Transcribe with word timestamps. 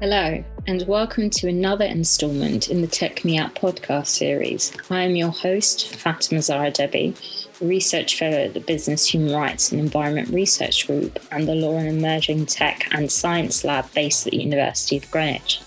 Hello, 0.00 0.42
and 0.66 0.86
welcome 0.88 1.28
to 1.28 1.46
another 1.46 1.84
installment 1.84 2.70
in 2.70 2.80
the 2.80 2.86
Tech 2.86 3.22
Me 3.22 3.36
Out 3.36 3.54
podcast 3.54 4.06
series. 4.06 4.72
I 4.88 5.02
am 5.02 5.14
your 5.14 5.28
host, 5.28 5.94
Fatima 5.94 6.40
Zahra 6.40 6.70
Dehbi, 6.70 7.14
Research 7.60 8.16
Fellow 8.16 8.44
at 8.44 8.54
the 8.54 8.60
Business 8.60 9.12
Human 9.12 9.34
Rights 9.34 9.72
and 9.72 9.78
Environment 9.78 10.30
Research 10.30 10.86
Group 10.86 11.18
and 11.30 11.46
the 11.46 11.54
Law 11.54 11.76
and 11.76 11.86
Emerging 11.86 12.46
Tech 12.46 12.88
and 12.92 13.12
Science 13.12 13.62
Lab 13.62 13.92
based 13.92 14.26
at 14.26 14.30
the 14.30 14.42
University 14.42 14.96
of 14.96 15.10
Greenwich. 15.10 15.60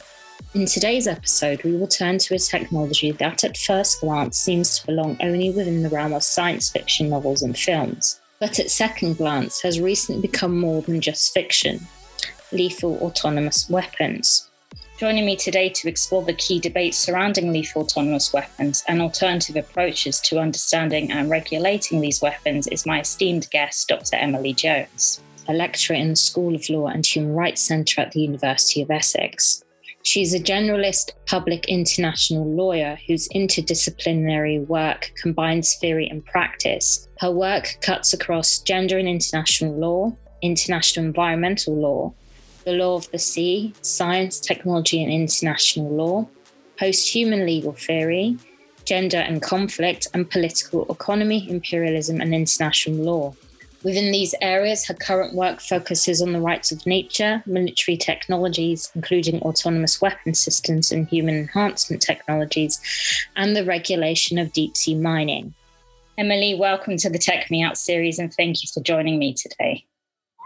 In 0.56 0.66
today's 0.66 1.06
episode, 1.06 1.64
we 1.64 1.78
will 1.78 1.86
turn 1.86 2.18
to 2.18 2.34
a 2.34 2.40
technology 2.40 3.12
that 3.12 3.44
at 3.44 3.56
first 3.56 4.02
glance 4.02 4.40
seems 4.40 4.80
to 4.80 4.88
belong 4.88 5.16
only 5.22 5.52
within 5.52 5.84
the 5.84 5.90
realm 5.90 6.12
of 6.12 6.24
science 6.24 6.72
fiction 6.72 7.08
novels 7.08 7.44
and 7.44 7.56
films, 7.56 8.20
but 8.40 8.58
at 8.58 8.72
second 8.72 9.18
glance 9.18 9.62
has 9.62 9.80
recently 9.80 10.24
become 10.24 10.60
more 10.60 10.82
than 10.82 11.02
just 11.02 11.36
fiction 11.36 11.88
lethal 12.54 12.98
autonomous 13.00 13.70
weapons. 13.70 14.50
Joining 14.98 15.26
me 15.26 15.36
today 15.36 15.70
to 15.70 15.90
explore 15.90 16.22
the 16.22 16.34
key 16.34 16.60
debates 16.60 16.98
surrounding 16.98 17.52
lethal 17.52 17.82
autonomous 17.82 18.32
weapons 18.32 18.84
and 18.88 19.02
alternative 19.02 19.56
approaches 19.56 20.22
to 20.22 20.40
understanding 20.40 21.12
and 21.12 21.30
regulating 21.30 22.00
these 22.00 22.22
weapons 22.22 22.68
is 22.68 22.86
my 22.86 23.02
esteemed 23.02 23.50
guest, 23.50 23.88
Dr. 23.88 24.16
Emily 24.16 24.54
Jones, 24.54 25.22
a 25.48 25.54
lecturer 25.54 25.96
in 25.96 26.10
the 26.10 26.16
School 26.16 26.56
of 26.56 26.70
Law 26.70 26.88
and 26.88 27.06
Human 27.06 27.34
Rights 27.34 27.62
Centre 27.62 28.02
at 28.02 28.12
the 28.12 28.22
University 28.22 28.82
of 28.82 28.92
Essex. 28.92 29.64
She's 30.04 30.34
a 30.34 30.40
generalist 30.40 31.12
public 31.26 31.66
international 31.68 32.46
lawyer 32.46 32.98
whose 33.08 33.30
interdisciplinary 33.30 34.66
work 34.68 35.12
combines 35.22 35.76
theory 35.76 36.08
and 36.08 36.24
practice. 36.26 37.08
Her 37.20 37.32
work 37.32 37.78
cuts 37.82 38.14
across 38.14 38.60
gender 38.60 38.98
and 38.98 39.08
international 39.08 39.74
law, 39.74 40.16
international 40.42 41.06
environmental 41.06 41.76
law, 41.76 42.14
the 42.66 42.74
law 42.74 42.96
of 42.96 43.10
the 43.12 43.20
sea, 43.20 43.74
science, 43.82 44.40
technology, 44.40 45.04
and 45.04 45.12
international 45.12 45.90
law, 45.90 46.28
post 46.78 47.08
human 47.08 47.46
legal 47.46 47.74
theory, 47.74 48.38
gender 48.86 49.18
and 49.18 49.42
conflict, 49.42 50.08
and 50.14 50.30
political 50.30 50.86
economy, 50.92 51.50
imperialism, 51.50 52.22
and 52.22 52.34
international 52.34 52.98
law. 52.98 53.34
Within 53.84 54.14
these 54.14 54.34
areas, 54.42 54.86
her 54.86 54.94
current 54.94 55.36
work 55.36 55.60
focuses 55.60 56.22
on 56.22 56.32
the 56.32 56.40
rights 56.40 56.72
of 56.72 56.86
nature, 56.86 57.44
military 57.46 57.98
technologies, 57.98 58.90
including 58.96 59.42
autonomous 59.42 60.00
weapon 60.00 60.34
systems 60.34 60.92
and 60.92 61.08
human 61.08 61.36
enhancement 61.36 62.02
technologies, 62.02 62.80
and 63.36 63.56
the 63.56 63.66
regulation 63.66 64.38
of 64.38 64.54
deep 64.54 64.78
sea 64.78 64.96
mining. 64.96 65.54
Emily, 66.18 66.56
welcome 66.56 66.96
to 66.98 67.10
the 67.10 67.18
Tech 67.18 67.52
Me 67.52 67.62
Out 67.62 67.78
series, 67.78 68.20
and 68.20 68.34
thank 68.34 68.64
you 68.64 68.70
for 68.74 68.82
joining 68.82 69.20
me 69.20 69.34
today. 69.34 69.86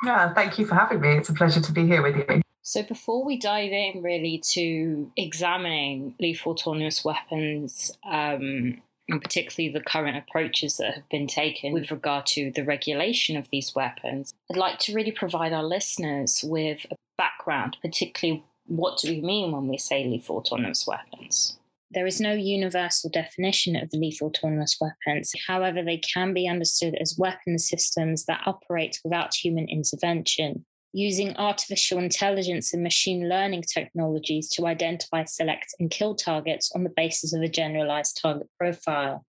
Yeah, 0.04 0.34
thank 0.34 0.60
you 0.60 0.66
for 0.66 0.76
having 0.76 1.02
me. 1.02 1.18
It's 1.18 1.30
a 1.30 1.34
pleasure 1.34 1.62
to 1.62 1.72
be 1.72 1.86
here 1.86 2.02
with 2.02 2.16
you. 2.16 2.42
So, 2.62 2.84
before 2.84 3.24
we 3.24 3.38
dive 3.38 3.72
in 3.72 4.04
really 4.04 4.40
to 4.50 5.12
examining 5.16 6.16
lethal 6.20 6.52
autonomous 6.52 7.04
weapons, 7.06 7.92
um, 8.06 8.82
and 9.10 9.22
particularly 9.22 9.74
the 9.74 9.84
current 9.84 10.18
approaches 10.18 10.78
that 10.78 10.96
have 10.96 11.10
been 11.10 11.28
taken 11.28 11.72
with 11.72 11.92
regard 11.92 12.26
to 12.28 12.52
the 12.52 12.64
regulation 12.64 13.38
of 13.38 13.50
these 13.50 13.74
weapons, 13.74 14.34
I'd 14.52 14.58
like 14.58 14.80
to 14.80 14.94
really 14.94 15.14
provide 15.14 15.54
our 15.54 15.64
listeners 15.64 16.44
with 16.46 16.86
a 16.92 16.96
background, 17.18 17.78
particularly 17.82 18.44
what 18.66 19.00
do 19.00 19.10
we 19.10 19.22
mean 19.22 19.54
when 19.54 19.68
we 19.68 19.78
say 19.78 20.04
lethal 20.04 20.38
autonomous 20.38 20.86
weapons? 20.86 21.57
There 21.92 22.06
is 22.06 22.20
no 22.20 22.34
universal 22.34 23.10
definition 23.10 23.78
of 23.78 23.94
lethal 23.94 24.28
autonomous 24.28 24.78
weapons. 24.82 25.34
However, 25.48 25.82
they 25.82 25.98
can 25.98 26.34
be 26.34 26.48
understood 26.48 26.96
as 27.00 27.18
weapon 27.18 27.58
systems 27.58 28.26
that 28.26 28.44
operate 28.46 29.00
without 29.06 29.34
human 29.34 29.70
intervention, 29.70 30.66
using 30.92 31.36
artificial 31.38 32.00
intelligence 32.00 32.74
and 32.74 32.84
machine 32.84 33.30
learning 33.30 33.64
technologies 33.64 34.50
to 34.50 34.68
identify, 34.68 35.24
select, 35.24 35.74
and 35.80 35.90
kill 35.90 36.14
targets 36.14 36.72
on 36.76 36.84
the 36.84 36.94
basis 36.96 37.34
of 37.34 37.42
a 37.42 37.48
generalized 37.48 38.20
target 38.22 38.50
profile. 38.60 39.26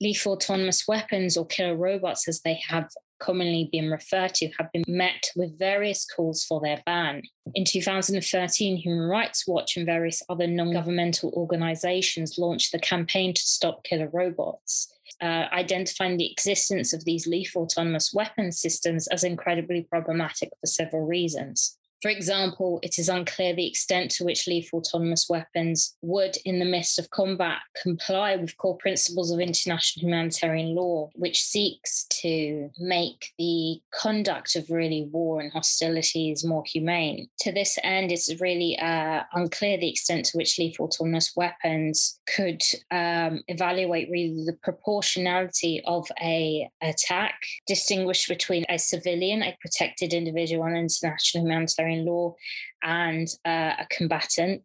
Lethal 0.00 0.32
autonomous 0.32 0.88
weapons, 0.88 1.36
or 1.36 1.44
killer 1.44 1.76
robots 1.76 2.26
as 2.26 2.40
they 2.40 2.58
have 2.68 2.88
commonly 3.18 3.68
been 3.70 3.90
referred 3.90 4.34
to 4.34 4.50
have 4.58 4.70
been 4.72 4.84
met 4.86 5.30
with 5.36 5.58
various 5.58 6.04
calls 6.04 6.44
for 6.44 6.60
their 6.60 6.82
ban. 6.86 7.22
In 7.54 7.64
2013, 7.64 8.76
Human 8.76 9.08
Rights 9.08 9.46
Watch 9.46 9.76
and 9.76 9.86
various 9.86 10.22
other 10.28 10.46
non 10.46 10.72
governmental 10.72 11.32
organizations 11.34 12.38
launched 12.38 12.72
the 12.72 12.78
campaign 12.78 13.34
to 13.34 13.40
stop 13.40 13.84
killer 13.84 14.10
robots. 14.12 14.92
Uh, 15.20 15.46
identifying 15.52 16.16
the 16.16 16.30
existence 16.30 16.92
of 16.92 17.04
these 17.04 17.26
lethal 17.26 17.62
autonomous 17.62 18.12
weapon 18.12 18.52
systems 18.52 19.08
as 19.08 19.24
incredibly 19.24 19.82
problematic 19.82 20.50
for 20.60 20.66
several 20.66 21.06
reasons. 21.06 21.77
For 22.00 22.10
example, 22.10 22.78
it 22.82 22.98
is 22.98 23.08
unclear 23.08 23.54
the 23.54 23.66
extent 23.66 24.12
to 24.12 24.24
which 24.24 24.46
lethal 24.46 24.78
autonomous 24.78 25.26
weapons 25.28 25.96
would, 26.02 26.36
in 26.44 26.58
the 26.58 26.64
midst 26.64 26.98
of 26.98 27.10
combat, 27.10 27.58
comply 27.82 28.36
with 28.36 28.56
core 28.56 28.76
principles 28.76 29.32
of 29.32 29.40
international 29.40 30.04
humanitarian 30.04 30.74
law, 30.74 31.10
which 31.14 31.42
seeks 31.42 32.06
to 32.22 32.70
make 32.78 33.32
the 33.38 33.80
conduct 33.92 34.54
of 34.54 34.70
really 34.70 35.08
war 35.10 35.40
and 35.40 35.52
hostilities 35.52 36.44
more 36.44 36.62
humane. 36.66 37.28
To 37.40 37.52
this 37.52 37.78
end, 37.82 38.12
it's 38.12 38.32
really 38.40 38.78
uh, 38.78 39.22
unclear 39.32 39.76
the 39.76 39.90
extent 39.90 40.26
to 40.26 40.38
which 40.38 40.58
lethal 40.58 40.86
autonomous 40.86 41.32
weapons 41.34 42.20
could 42.26 42.62
um, 42.92 43.40
evaluate 43.48 44.08
really 44.10 44.44
the 44.46 44.56
proportionality 44.62 45.82
of 45.84 46.06
a 46.22 46.70
attack, 46.80 47.40
distinguish 47.66 48.28
between 48.28 48.64
a 48.68 48.78
civilian, 48.78 49.42
a 49.42 49.56
protected 49.60 50.12
individual, 50.12 50.64
and 50.64 50.76
international 50.76 51.44
humanitarian 51.44 51.87
law 51.96 52.34
and 52.82 53.28
uh, 53.44 53.74
a 53.78 53.86
combatant, 53.90 54.62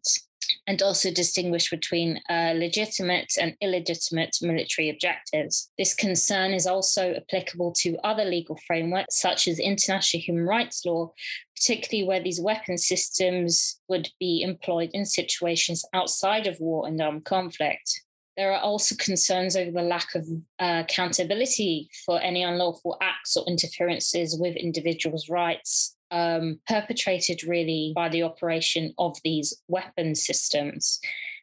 and 0.66 0.82
also 0.82 1.10
distinguish 1.10 1.70
between 1.70 2.20
uh, 2.28 2.52
legitimate 2.56 3.32
and 3.40 3.56
illegitimate 3.60 4.36
military 4.42 4.90
objectives. 4.90 5.70
This 5.78 5.94
concern 5.94 6.52
is 6.52 6.66
also 6.66 7.14
applicable 7.14 7.72
to 7.78 7.96
other 8.04 8.24
legal 8.24 8.58
frameworks, 8.66 9.20
such 9.20 9.48
as 9.48 9.58
international 9.58 10.22
human 10.22 10.44
rights 10.44 10.84
law, 10.84 11.12
particularly 11.56 12.06
where 12.06 12.22
these 12.22 12.40
weapon 12.40 12.78
systems 12.78 13.80
would 13.88 14.08
be 14.18 14.42
employed 14.42 14.90
in 14.92 15.06
situations 15.06 15.84
outside 15.92 16.46
of 16.46 16.60
war 16.60 16.86
and 16.86 17.00
armed 17.00 17.24
conflict. 17.24 18.02
There 18.36 18.52
are 18.52 18.60
also 18.60 18.96
concerns 18.96 19.54
over 19.54 19.70
the 19.70 19.82
lack 19.82 20.14
of 20.16 20.26
uh, 20.58 20.82
accountability 20.84 21.88
for 22.04 22.20
any 22.20 22.42
unlawful 22.42 22.96
acts 23.00 23.36
or 23.36 23.46
interferences 23.46 24.36
with 24.36 24.56
individuals' 24.56 25.28
rights 25.28 25.96
um, 26.14 26.60
perpetrated 26.68 27.42
really 27.42 27.92
by 27.94 28.08
the 28.08 28.22
operation 28.22 28.94
of 28.98 29.16
these 29.24 29.52
weapon 29.66 30.14
systems. 30.14 31.00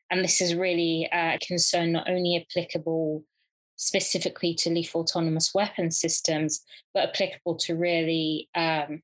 And 0.09 0.23
this 0.23 0.39
is 0.39 0.55
really 0.55 1.09
a 1.11 1.37
concern 1.45 1.91
not 1.91 2.09
only 2.09 2.45
applicable 2.49 3.23
specifically 3.75 4.53
to 4.53 4.69
lethal 4.69 5.01
autonomous 5.01 5.53
weapon 5.53 5.91
systems, 5.91 6.63
but 6.93 7.09
applicable 7.09 7.55
to 7.55 7.75
really 7.75 8.47
um, 8.55 9.01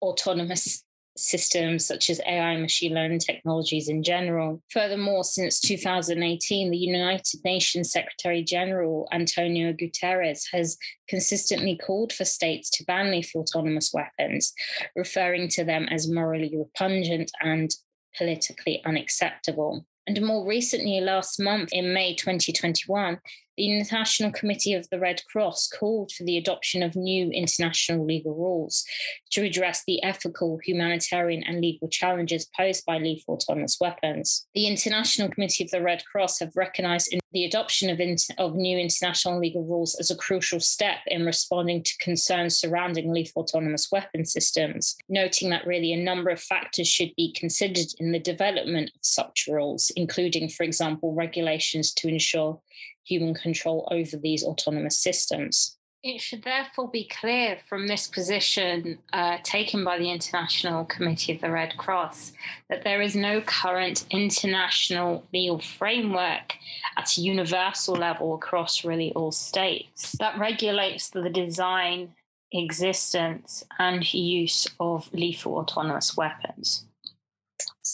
autonomous 0.00 0.84
systems 1.18 1.84
such 1.84 2.10
as 2.10 2.20
AI 2.26 2.52
and 2.52 2.62
machine 2.62 2.94
learning 2.94 3.18
technologies 3.18 3.88
in 3.88 4.02
general. 4.02 4.62
Furthermore, 4.70 5.24
since 5.24 5.60
2018, 5.60 6.70
the 6.70 6.76
United 6.76 7.40
Nations 7.44 7.90
Secretary 7.90 8.42
General 8.42 9.08
Antonio 9.12 9.72
Guterres 9.72 10.44
has 10.52 10.76
consistently 11.08 11.76
called 11.76 12.12
for 12.12 12.24
states 12.24 12.70
to 12.70 12.84
ban 12.84 13.10
lethal 13.10 13.42
autonomous 13.42 13.92
weapons, 13.92 14.52
referring 14.94 15.48
to 15.48 15.64
them 15.64 15.86
as 15.90 16.10
morally 16.10 16.54
repugnant 16.56 17.30
and 17.40 17.70
politically 18.16 18.82
unacceptable. 18.84 19.86
And 20.06 20.22
more 20.22 20.46
recently, 20.46 21.00
last 21.00 21.38
month 21.38 21.68
in 21.72 21.92
May 21.92 22.14
2021, 22.14 23.18
the 23.58 23.76
International 23.76 24.30
Committee 24.30 24.72
of 24.72 24.88
the 24.88 25.00
Red 25.00 25.20
Cross 25.30 25.68
called 25.68 26.12
for 26.12 26.22
the 26.22 26.38
adoption 26.38 26.80
of 26.80 26.94
new 26.94 27.28
international 27.30 28.06
legal 28.06 28.32
rules 28.32 28.84
to 29.32 29.42
address 29.42 29.82
the 29.84 30.00
ethical, 30.04 30.60
humanitarian, 30.64 31.42
and 31.42 31.60
legal 31.60 31.88
challenges 31.88 32.48
posed 32.56 32.86
by 32.86 32.98
lethal 32.98 33.34
autonomous 33.34 33.78
weapons. 33.80 34.46
The 34.54 34.68
International 34.68 35.28
Committee 35.28 35.64
of 35.64 35.72
the 35.72 35.82
Red 35.82 36.04
Cross 36.04 36.38
have 36.38 36.52
recognized 36.54 37.12
the 37.32 37.44
adoption 37.44 37.90
of, 37.90 37.98
inter- 37.98 38.34
of 38.38 38.54
new 38.54 38.78
international 38.78 39.40
legal 39.40 39.64
rules 39.64 39.96
as 39.98 40.10
a 40.12 40.16
crucial 40.16 40.60
step 40.60 40.98
in 41.08 41.26
responding 41.26 41.82
to 41.82 41.98
concerns 41.98 42.56
surrounding 42.56 43.12
lethal 43.12 43.42
autonomous 43.42 43.88
weapon 43.90 44.24
systems, 44.24 44.96
noting 45.08 45.50
that 45.50 45.66
really 45.66 45.92
a 45.92 46.02
number 46.02 46.30
of 46.30 46.40
factors 46.40 46.86
should 46.86 47.10
be 47.16 47.32
considered 47.32 47.86
in 47.98 48.12
the 48.12 48.20
development 48.20 48.90
of 48.94 49.00
such 49.02 49.48
rules, 49.50 49.90
including, 49.96 50.48
for 50.48 50.62
example, 50.62 51.12
regulations 51.12 51.92
to 51.92 52.06
ensure 52.08 52.60
human 53.08 53.34
control 53.34 53.88
over 53.90 54.16
these 54.16 54.44
autonomous 54.44 54.98
systems. 54.98 55.78
It 56.04 56.20
should 56.20 56.44
therefore 56.44 56.88
be 56.88 57.08
clear 57.08 57.58
from 57.68 57.88
this 57.88 58.06
position 58.06 58.98
uh, 59.12 59.38
taken 59.42 59.84
by 59.84 59.98
the 59.98 60.10
International 60.10 60.84
Committee 60.84 61.32
of 61.32 61.40
the 61.40 61.50
Red 61.50 61.76
Cross 61.76 62.34
that 62.70 62.84
there 62.84 63.02
is 63.02 63.16
no 63.16 63.40
current 63.40 64.06
international 64.10 65.24
legal 65.32 65.58
framework 65.58 66.54
at 66.96 67.18
a 67.18 67.20
universal 67.20 67.96
level 67.96 68.34
across 68.36 68.84
really 68.84 69.12
all 69.14 69.32
states 69.32 70.12
that 70.20 70.38
regulates 70.38 71.10
the 71.10 71.28
design, 71.28 72.14
existence, 72.52 73.64
and 73.80 74.14
use 74.14 74.68
of 74.78 75.12
lethal 75.12 75.56
autonomous 75.56 76.16
weapons. 76.16 76.84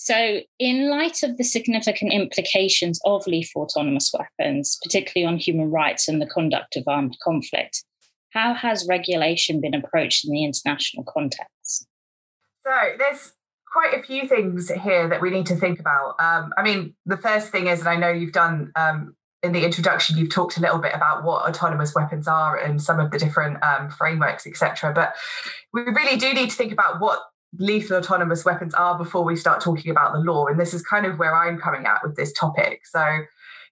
So, 0.04 0.40
in 0.58 0.90
light 0.90 1.22
of 1.22 1.38
the 1.38 1.44
significant 1.44 2.12
implications 2.12 3.00
of 3.06 3.26
lethal 3.26 3.62
autonomous 3.62 4.12
weapons, 4.12 4.78
particularly 4.84 5.26
on 5.26 5.38
human 5.38 5.70
rights 5.70 6.08
and 6.08 6.20
the 6.20 6.26
conduct 6.26 6.76
of 6.76 6.84
armed 6.86 7.16
conflict, 7.24 7.82
how 8.28 8.52
has 8.52 8.86
regulation 8.86 9.62
been 9.62 9.72
approached 9.72 10.26
in 10.26 10.30
the 10.30 10.44
international 10.44 11.04
context? 11.04 11.86
So, 12.66 12.70
there's 12.98 13.32
quite 13.72 13.98
a 13.98 14.02
few 14.02 14.28
things 14.28 14.70
here 14.70 15.08
that 15.08 15.22
we 15.22 15.30
need 15.30 15.46
to 15.46 15.56
think 15.56 15.80
about. 15.80 16.16
Um, 16.20 16.52
I 16.58 16.62
mean, 16.62 16.94
the 17.06 17.16
first 17.16 17.50
thing 17.50 17.68
is, 17.68 17.80
and 17.80 17.88
I 17.88 17.96
know 17.96 18.10
you've 18.10 18.34
done 18.34 18.72
um, 18.76 19.16
in 19.42 19.52
the 19.52 19.64
introduction, 19.64 20.18
you've 20.18 20.28
talked 20.28 20.58
a 20.58 20.60
little 20.60 20.80
bit 20.80 20.92
about 20.94 21.24
what 21.24 21.48
autonomous 21.48 21.94
weapons 21.94 22.28
are 22.28 22.58
and 22.58 22.82
some 22.82 23.00
of 23.00 23.10
the 23.10 23.18
different 23.18 23.56
um, 23.64 23.88
frameworks, 23.88 24.46
etc. 24.46 24.92
But 24.92 25.14
we 25.72 25.80
really 25.80 26.18
do 26.18 26.34
need 26.34 26.50
to 26.50 26.56
think 26.56 26.72
about 26.72 27.00
what 27.00 27.22
lethal 27.58 27.96
autonomous 27.96 28.44
weapons 28.44 28.74
are 28.74 28.96
before 28.96 29.24
we 29.24 29.36
start 29.36 29.60
talking 29.60 29.90
about 29.90 30.12
the 30.12 30.18
law. 30.18 30.46
And 30.46 30.58
this 30.58 30.74
is 30.74 30.82
kind 30.82 31.06
of 31.06 31.18
where 31.18 31.34
I'm 31.34 31.58
coming 31.58 31.86
at 31.86 32.02
with 32.02 32.16
this 32.16 32.32
topic. 32.32 32.86
So 32.86 33.20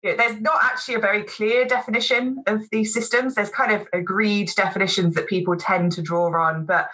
you 0.02 0.10
know, 0.10 0.16
there's 0.16 0.40
not 0.40 0.62
actually 0.62 0.94
a 0.94 1.00
very 1.00 1.22
clear 1.22 1.64
definition 1.64 2.42
of 2.46 2.62
these 2.70 2.92
systems. 2.92 3.34
There's 3.34 3.50
kind 3.50 3.72
of 3.72 3.86
agreed 3.92 4.50
definitions 4.56 5.14
that 5.14 5.28
people 5.28 5.56
tend 5.56 5.92
to 5.92 6.02
draw 6.02 6.26
on, 6.26 6.66
but 6.66 6.88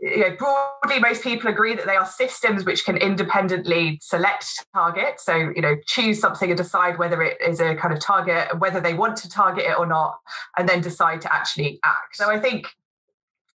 you 0.00 0.20
know, 0.20 0.36
broadly, 0.36 1.00
most 1.00 1.24
people 1.24 1.50
agree 1.50 1.74
that 1.74 1.86
they 1.86 1.96
are 1.96 2.06
systems 2.06 2.64
which 2.64 2.84
can 2.84 2.96
independently 2.96 3.98
select 4.00 4.64
targets. 4.72 5.24
So, 5.24 5.34
you 5.34 5.60
know, 5.60 5.74
choose 5.86 6.20
something 6.20 6.50
and 6.50 6.56
decide 6.56 6.98
whether 6.98 7.20
it 7.20 7.38
is 7.44 7.60
a 7.60 7.74
kind 7.74 7.92
of 7.92 8.00
target, 8.00 8.60
whether 8.60 8.80
they 8.80 8.94
want 8.94 9.16
to 9.18 9.28
target 9.28 9.64
it 9.64 9.76
or 9.76 9.86
not, 9.86 10.18
and 10.56 10.68
then 10.68 10.80
decide 10.80 11.20
to 11.22 11.34
actually 11.34 11.80
act. 11.84 12.14
So, 12.14 12.30
I 12.30 12.38
think 12.38 12.68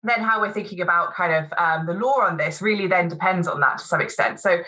then 0.03 0.21
how 0.21 0.41
we're 0.41 0.53
thinking 0.53 0.81
about 0.81 1.15
kind 1.15 1.33
of 1.33 1.53
um, 1.59 1.87
the 1.87 1.95
law 1.95 2.21
on 2.23 2.37
this 2.37 2.63
really 2.63 2.87
then 2.87 3.09
depends 3.09 3.47
on 3.47 3.61
that 3.61 3.79
to 3.79 3.85
some 3.85 4.01
extent. 4.01 4.41
So 4.41 4.63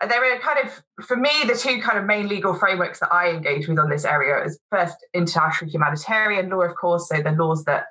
uh, 0.00 0.06
there 0.06 0.24
are 0.24 0.38
kind 0.38 0.58
of, 0.66 0.82
for 1.04 1.16
me, 1.16 1.30
the 1.46 1.54
two 1.54 1.80
kind 1.80 1.98
of 1.98 2.04
main 2.04 2.28
legal 2.28 2.54
frameworks 2.54 3.00
that 3.00 3.12
I 3.12 3.30
engage 3.30 3.68
with 3.68 3.78
on 3.78 3.90
this 3.90 4.04
area 4.04 4.42
is 4.44 4.58
first 4.70 4.96
international 5.12 5.70
humanitarian 5.70 6.48
law, 6.48 6.62
of 6.62 6.74
course, 6.74 7.08
so 7.08 7.20
the 7.20 7.32
laws 7.32 7.64
that 7.64 7.86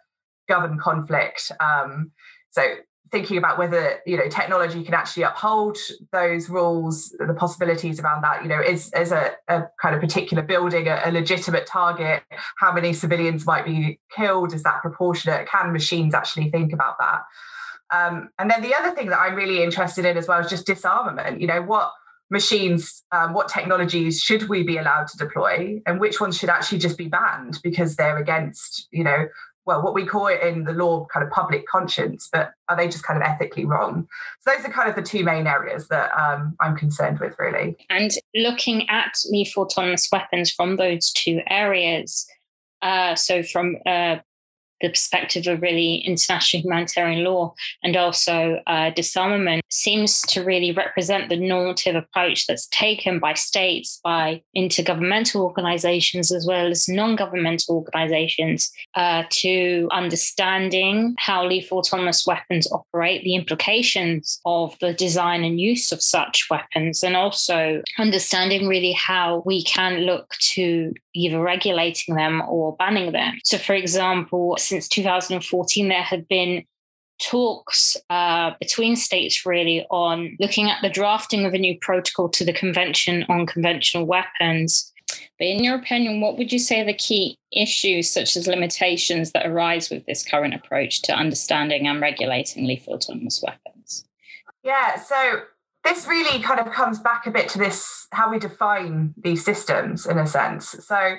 govern 0.47 0.79
conflict. 0.79 1.51
Um, 1.59 2.11
so 2.49 2.63
thinking 3.11 3.37
about 3.37 3.57
whether 3.57 3.99
you 4.05 4.17
know 4.17 4.27
technology 4.27 4.83
can 4.83 4.93
actually 4.93 5.23
uphold 5.23 5.77
those 6.11 6.49
rules 6.49 7.09
the 7.19 7.33
possibilities 7.33 7.99
around 7.99 8.21
that 8.23 8.43
you 8.43 8.49
know 8.49 8.61
is 8.61 8.91
is 8.93 9.11
a, 9.11 9.31
a 9.47 9.63
kind 9.81 9.95
of 9.95 10.01
particular 10.01 10.43
building 10.43 10.87
a, 10.87 11.01
a, 11.05 11.11
legitimate 11.11 11.65
target? 11.65 12.23
How 12.57 12.71
many 12.71 12.93
civilians 12.93 13.45
might 13.45 13.65
be 13.65 13.99
killed? 14.15 14.53
Is 14.53 14.63
that 14.63 14.81
proportionate? 14.81 15.47
Can 15.47 15.73
machines 15.73 16.13
actually 16.13 16.49
think 16.49 16.73
about 16.73 16.97
that? 16.99 17.21
Um, 17.91 18.29
and 18.37 18.49
then 18.49 18.61
the 18.61 18.75
other 18.75 18.91
thing 18.91 19.09
that 19.09 19.19
i'm 19.19 19.33
really 19.33 19.63
interested 19.63 20.05
in 20.05 20.15
as 20.15 20.27
well 20.27 20.39
is 20.39 20.49
just 20.49 20.65
disarmament. 20.65 21.41
You 21.41 21.47
know 21.47 21.61
what 21.61 21.91
machines 22.29 23.03
um, 23.11 23.33
what 23.33 23.47
technologies 23.47 24.21
should 24.21 24.49
we 24.49 24.63
be 24.63 24.77
allowed 24.77 25.07
to 25.07 25.17
deploy 25.17 25.81
and 25.85 25.99
which 25.99 26.21
ones 26.21 26.37
should 26.37 26.49
actually 26.49 26.77
just 26.77 26.97
be 26.97 27.07
banned 27.07 27.59
because 27.63 27.95
they're 27.95 28.17
against 28.17 28.87
you 28.91 29.03
know 29.03 29.27
well, 29.69 29.83
what 29.83 29.93
we 29.93 30.03
call 30.03 30.25
it 30.25 30.41
in 30.41 30.63
the 30.63 30.73
law, 30.73 31.05
kind 31.13 31.23
of 31.23 31.31
public 31.31 31.67
conscience, 31.67 32.27
but 32.33 32.53
are 32.69 32.75
they 32.75 32.87
just 32.87 33.03
kind 33.03 33.21
of 33.21 33.23
ethically 33.23 33.65
wrong? 33.65 34.07
So 34.41 34.51
those 34.51 34.65
are 34.65 34.71
kind 34.71 34.89
of 34.89 34.95
the 34.95 35.03
two 35.03 35.23
main 35.23 35.45
areas 35.45 35.89
that 35.89 36.09
um, 36.19 36.55
I'm 36.59 36.75
concerned 36.75 37.19
with, 37.19 37.35
really. 37.37 37.77
And 37.91 38.09
looking 38.33 38.89
at 38.89 39.13
lethal 39.29 39.65
autonomous 39.65 40.09
weapons 40.11 40.49
from 40.49 40.77
those 40.77 41.11
two 41.11 41.41
areas, 41.51 42.25
uh, 42.81 43.13
so 43.13 43.43
from 43.43 43.75
uh, 43.85 44.15
the 44.81 44.89
perspective 44.89 45.47
of 45.47 45.61
really 45.61 45.95
international 45.97 46.61
humanitarian 46.61 47.23
law 47.23 47.53
and 47.83 47.95
also 47.95 48.59
uh, 48.67 48.89
disarmament 48.91 49.63
seems 49.69 50.21
to 50.23 50.43
really 50.43 50.71
represent 50.71 51.29
the 51.29 51.37
normative 51.37 51.95
approach 51.95 52.47
that's 52.47 52.67
taken 52.67 53.19
by 53.19 53.33
states, 53.33 53.99
by 54.03 54.41
intergovernmental 54.55 55.41
organizations, 55.41 56.31
as 56.31 56.45
well 56.47 56.67
as 56.67 56.87
non 56.87 57.15
governmental 57.15 57.75
organizations 57.75 58.71
uh, 58.95 59.23
to 59.29 59.87
understanding 59.91 61.15
how 61.17 61.45
lethal 61.45 61.79
autonomous 61.79 62.25
weapons 62.25 62.71
operate, 62.71 63.23
the 63.23 63.35
implications 63.35 64.39
of 64.45 64.75
the 64.79 64.93
design 64.93 65.43
and 65.43 65.59
use 65.59 65.91
of 65.91 66.01
such 66.01 66.47
weapons, 66.49 67.03
and 67.03 67.15
also 67.15 67.81
understanding 67.97 68.67
really 68.67 68.91
how 68.91 69.43
we 69.45 69.63
can 69.63 70.01
look 70.01 70.29
to 70.39 70.93
either 71.15 71.41
regulating 71.41 72.15
them 72.15 72.41
or 72.47 72.75
banning 72.77 73.11
them. 73.11 73.33
So, 73.43 73.57
for 73.57 73.73
example, 73.73 74.55
since 74.69 74.87
2014, 74.87 75.89
there 75.89 76.01
have 76.01 76.27
been 76.27 76.63
talks 77.21 77.97
uh, 78.09 78.51
between 78.59 78.95
states 78.95 79.45
really 79.45 79.85
on 79.89 80.37
looking 80.39 80.69
at 80.69 80.81
the 80.81 80.89
drafting 80.89 81.45
of 81.45 81.53
a 81.53 81.57
new 81.57 81.77
protocol 81.81 82.29
to 82.29 82.45
the 82.45 82.53
Convention 82.53 83.25
on 83.27 83.45
Conventional 83.45 84.05
Weapons. 84.05 84.93
But 85.37 85.47
in 85.47 85.63
your 85.63 85.75
opinion, 85.75 86.21
what 86.21 86.37
would 86.37 86.51
you 86.51 86.59
say 86.59 86.81
are 86.81 86.85
the 86.85 86.93
key 86.93 87.37
issues, 87.51 88.09
such 88.09 88.37
as 88.37 88.47
limitations, 88.47 89.31
that 89.31 89.45
arise 89.45 89.89
with 89.89 90.05
this 90.05 90.23
current 90.23 90.53
approach 90.53 91.01
to 91.03 91.13
understanding 91.13 91.87
and 91.87 92.01
regulating 92.01 92.65
lethal 92.65 92.93
autonomous 92.93 93.43
weapons? 93.45 94.05
Yeah, 94.63 94.97
so 94.97 95.41
this 95.83 96.07
really 96.07 96.41
kind 96.41 96.59
of 96.59 96.71
comes 96.71 96.99
back 96.99 97.25
a 97.25 97.31
bit 97.31 97.49
to 97.49 97.57
this 97.57 98.07
how 98.11 98.31
we 98.31 98.39
define 98.39 99.13
these 99.17 99.43
systems 99.43 100.05
in 100.05 100.17
a 100.17 100.27
sense. 100.27 100.75
So, 100.85 101.15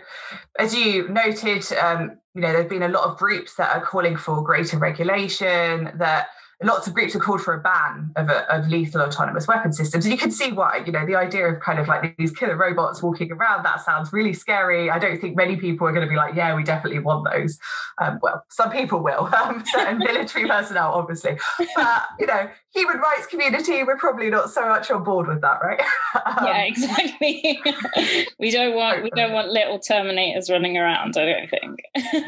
as 0.58 0.74
you 0.74 1.08
noted, 1.08 1.64
um, 1.72 2.19
you 2.34 2.40
know, 2.40 2.52
there's 2.52 2.68
been 2.68 2.82
a 2.82 2.88
lot 2.88 3.04
of 3.04 3.18
groups 3.18 3.54
that 3.56 3.74
are 3.74 3.84
calling 3.84 4.16
for 4.16 4.42
greater 4.42 4.78
regulation, 4.78 5.90
that 5.96 6.28
lots 6.62 6.86
of 6.86 6.94
groups 6.94 7.14
have 7.14 7.22
called 7.22 7.40
for 7.40 7.54
a 7.54 7.60
ban 7.60 8.12
of, 8.16 8.28
a, 8.28 8.52
of 8.52 8.68
lethal 8.68 9.00
autonomous 9.00 9.48
weapon 9.48 9.72
systems. 9.72 10.04
And 10.04 10.12
you 10.12 10.18
can 10.18 10.30
see 10.30 10.52
why, 10.52 10.82
you 10.84 10.92
know, 10.92 11.06
the 11.06 11.16
idea 11.16 11.48
of 11.48 11.60
kind 11.60 11.78
of 11.78 11.88
like 11.88 12.16
these 12.18 12.32
killer 12.32 12.56
robots 12.56 13.02
walking 13.02 13.32
around, 13.32 13.64
that 13.64 13.80
sounds 13.80 14.12
really 14.12 14.34
scary. 14.34 14.90
I 14.90 14.98
don't 14.98 15.20
think 15.20 15.36
many 15.36 15.56
people 15.56 15.86
are 15.86 15.92
going 15.92 16.06
to 16.06 16.10
be 16.10 16.16
like, 16.16 16.34
yeah, 16.34 16.54
we 16.54 16.62
definitely 16.62 16.98
want 16.98 17.26
those. 17.32 17.58
Um, 18.00 18.18
well, 18.22 18.44
some 18.50 18.70
people 18.70 19.02
will, 19.02 19.30
um, 19.42 19.64
certain 19.66 19.98
military 19.98 20.46
personnel, 20.46 20.92
obviously. 20.92 21.38
But, 21.74 22.02
you 22.18 22.26
know, 22.26 22.50
human 22.72 22.98
rights 22.98 23.26
community, 23.26 23.82
we're 23.82 23.96
probably 23.96 24.30
not 24.30 24.50
so 24.50 24.68
much 24.68 24.90
on 24.90 25.02
board 25.02 25.26
with 25.26 25.40
that, 25.40 25.60
right? 25.62 25.80
um, 26.24 26.44
yeah, 26.46 26.62
exactly. 26.62 27.60
we 28.38 28.50
don't 28.50 28.74
want 28.74 29.02
we 29.02 29.10
don't 29.10 29.32
want 29.32 29.48
little 29.48 29.78
terminators 29.78 30.50
running 30.50 30.76
around, 30.76 31.16
I 31.16 31.26
don't 31.26 31.50
think. 31.50 31.80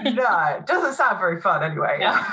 no, 0.17 0.56
it 0.59 0.66
doesn't 0.66 0.95
sound 0.95 1.19
very 1.19 1.40
fun 1.40 1.62
anyway. 1.62 1.99
Yeah. 2.00 2.25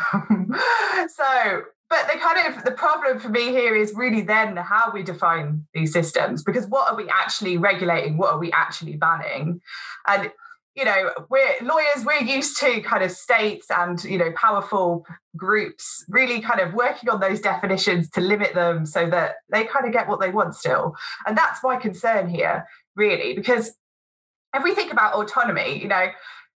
so 1.07 1.61
but 1.89 2.07
the 2.11 2.19
kind 2.19 2.55
of 2.55 2.63
the 2.63 2.71
problem 2.71 3.19
for 3.19 3.29
me 3.29 3.49
here 3.49 3.75
is 3.75 3.93
really 3.95 4.21
then 4.21 4.55
how 4.57 4.91
we 4.93 5.01
define 5.01 5.65
these 5.73 5.91
systems 5.91 6.43
because 6.43 6.67
what 6.67 6.89
are 6.89 6.95
we 6.95 7.09
actually 7.09 7.57
regulating 7.57 8.17
what 8.17 8.31
are 8.31 8.39
we 8.39 8.51
actually 8.51 8.95
banning 8.95 9.59
and 10.07 10.31
you 10.79 10.85
know 10.85 11.11
we're 11.29 11.55
lawyers 11.61 12.05
we're 12.05 12.23
used 12.23 12.57
to 12.57 12.79
kind 12.81 13.03
of 13.03 13.11
states 13.11 13.67
and 13.69 14.01
you 14.05 14.17
know 14.17 14.31
powerful 14.31 15.05
groups 15.35 16.05
really 16.07 16.39
kind 16.39 16.61
of 16.61 16.73
working 16.73 17.09
on 17.09 17.19
those 17.19 17.41
definitions 17.41 18.09
to 18.09 18.21
limit 18.21 18.53
them 18.53 18.85
so 18.85 19.09
that 19.09 19.35
they 19.51 19.65
kind 19.65 19.85
of 19.85 19.91
get 19.91 20.07
what 20.07 20.21
they 20.21 20.29
want 20.29 20.55
still. 20.55 20.95
And 21.27 21.37
that's 21.37 21.61
my 21.61 21.75
concern 21.75 22.29
here 22.29 22.65
really 22.95 23.33
because 23.35 23.73
if 24.55 24.63
we 24.63 24.73
think 24.73 24.91
about 24.91 25.15
autonomy 25.15 25.81
you 25.81 25.89
know 25.89 26.07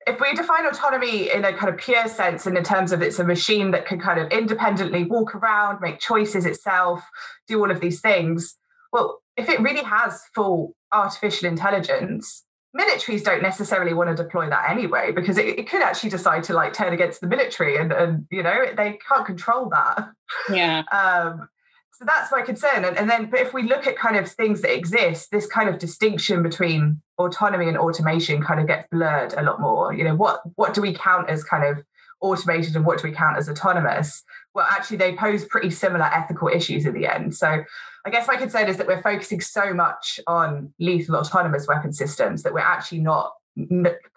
if 0.06 0.20
we 0.20 0.32
define 0.34 0.66
autonomy 0.66 1.30
in 1.30 1.44
a 1.44 1.52
kind 1.52 1.72
of 1.72 1.78
pure 1.78 2.08
sense 2.08 2.46
and 2.46 2.56
in 2.56 2.64
terms 2.64 2.92
of 2.92 3.02
it's 3.02 3.18
a 3.18 3.24
machine 3.24 3.70
that 3.70 3.86
can 3.86 4.00
kind 4.00 4.18
of 4.18 4.30
independently 4.30 5.04
walk 5.04 5.34
around, 5.34 5.78
make 5.82 5.98
choices 5.98 6.46
itself, 6.46 7.04
do 7.46 7.60
all 7.60 7.70
of 7.70 7.80
these 7.80 8.00
things, 8.00 8.56
well, 8.94 9.20
if 9.36 9.50
it 9.50 9.60
really 9.60 9.84
has 9.84 10.22
full 10.34 10.74
artificial 10.90 11.48
intelligence, 11.48 12.44
militaries 12.78 13.24
don't 13.24 13.42
necessarily 13.42 13.92
want 13.92 14.14
to 14.14 14.22
deploy 14.22 14.48
that 14.48 14.70
anyway 14.70 15.10
because 15.12 15.38
it, 15.38 15.58
it, 15.58 15.68
could 15.68 15.82
actually 15.82 16.10
decide 16.10 16.44
to 16.44 16.52
like 16.52 16.72
turn 16.72 16.92
against 16.92 17.20
the 17.20 17.26
military 17.26 17.76
and, 17.76 17.92
and 17.92 18.26
you 18.30 18.42
know 18.42 18.66
they 18.76 18.98
can't 19.08 19.26
control 19.26 19.68
that. 19.70 20.08
Yeah. 20.50 20.82
Um, 20.92 21.48
so 21.92 22.06
that's 22.06 22.32
my 22.32 22.40
concern. 22.40 22.86
And, 22.86 22.96
and 22.96 23.10
then 23.10 23.28
but 23.28 23.40
if 23.40 23.52
we 23.52 23.64
look 23.64 23.86
at 23.86 23.96
kind 23.96 24.16
of 24.16 24.30
things 24.30 24.62
that 24.62 24.74
exist 24.74 25.30
this 25.30 25.46
kind 25.46 25.68
of 25.68 25.78
distinction 25.78 26.42
between 26.42 27.02
autonomy 27.18 27.68
and 27.68 27.76
automation 27.76 28.42
kind 28.42 28.58
of 28.58 28.66
gets 28.66 28.88
blurred 28.90 29.34
a 29.34 29.42
lot 29.42 29.60
more. 29.60 29.92
You 29.92 30.04
know 30.04 30.14
what 30.14 30.40
what 30.54 30.72
do 30.72 30.80
we 30.80 30.94
count 30.94 31.28
as 31.28 31.44
kind 31.44 31.64
of 31.64 31.84
automated 32.22 32.76
and 32.76 32.86
what 32.86 33.02
do 33.02 33.08
we 33.08 33.14
count 33.14 33.36
as 33.36 33.48
autonomous? 33.48 34.22
Well 34.54 34.66
actually 34.70 34.96
they 34.96 35.14
pose 35.14 35.44
pretty 35.44 35.70
similar 35.70 36.04
ethical 36.06 36.48
issues 36.48 36.86
in 36.86 36.94
the 36.94 37.06
end. 37.06 37.34
So 37.34 37.64
i 38.06 38.10
guess 38.10 38.26
my 38.26 38.36
concern 38.36 38.68
is 38.68 38.76
that 38.76 38.86
we're 38.86 39.02
focusing 39.02 39.40
so 39.40 39.72
much 39.72 40.20
on 40.26 40.72
lethal 40.78 41.16
autonomous 41.16 41.66
weapon 41.66 41.92
systems 41.92 42.42
that 42.42 42.52
we're 42.52 42.60
actually 42.60 43.00
not 43.00 43.32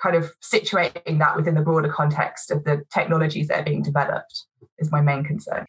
kind 0.01 0.15
of 0.15 0.31
situating 0.41 1.19
that 1.19 1.35
within 1.35 1.55
the 1.55 1.61
broader 1.61 1.89
context 1.89 2.51
of 2.51 2.63
the 2.63 2.83
technologies 2.93 3.47
that 3.47 3.59
are 3.59 3.63
being 3.63 3.81
developed 3.81 4.45
is 4.79 4.91
my 4.91 5.01
main 5.01 5.23
concern. 5.23 5.65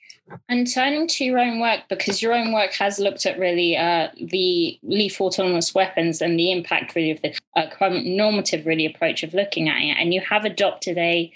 And 0.48 0.72
turning 0.72 1.06
to 1.08 1.24
your 1.24 1.38
own 1.38 1.60
work, 1.60 1.82
because 1.88 2.22
your 2.22 2.32
own 2.32 2.52
work 2.52 2.72
has 2.74 2.98
looked 2.98 3.26
at 3.26 3.38
really 3.38 3.76
uh, 3.76 4.08
the 4.16 4.78
lethal 4.82 5.26
autonomous 5.26 5.74
weapons 5.74 6.20
and 6.20 6.38
the 6.38 6.50
impact 6.50 6.94
really 6.94 7.10
of 7.10 7.22
the 7.22 7.38
uh, 7.56 7.68
current 7.70 8.06
normative 8.06 8.66
really 8.66 8.86
approach 8.86 9.22
of 9.22 9.34
looking 9.34 9.68
at 9.68 9.80
it, 9.80 9.96
and 9.98 10.14
you 10.14 10.20
have 10.20 10.44
adopted 10.44 10.96
a 10.98 11.32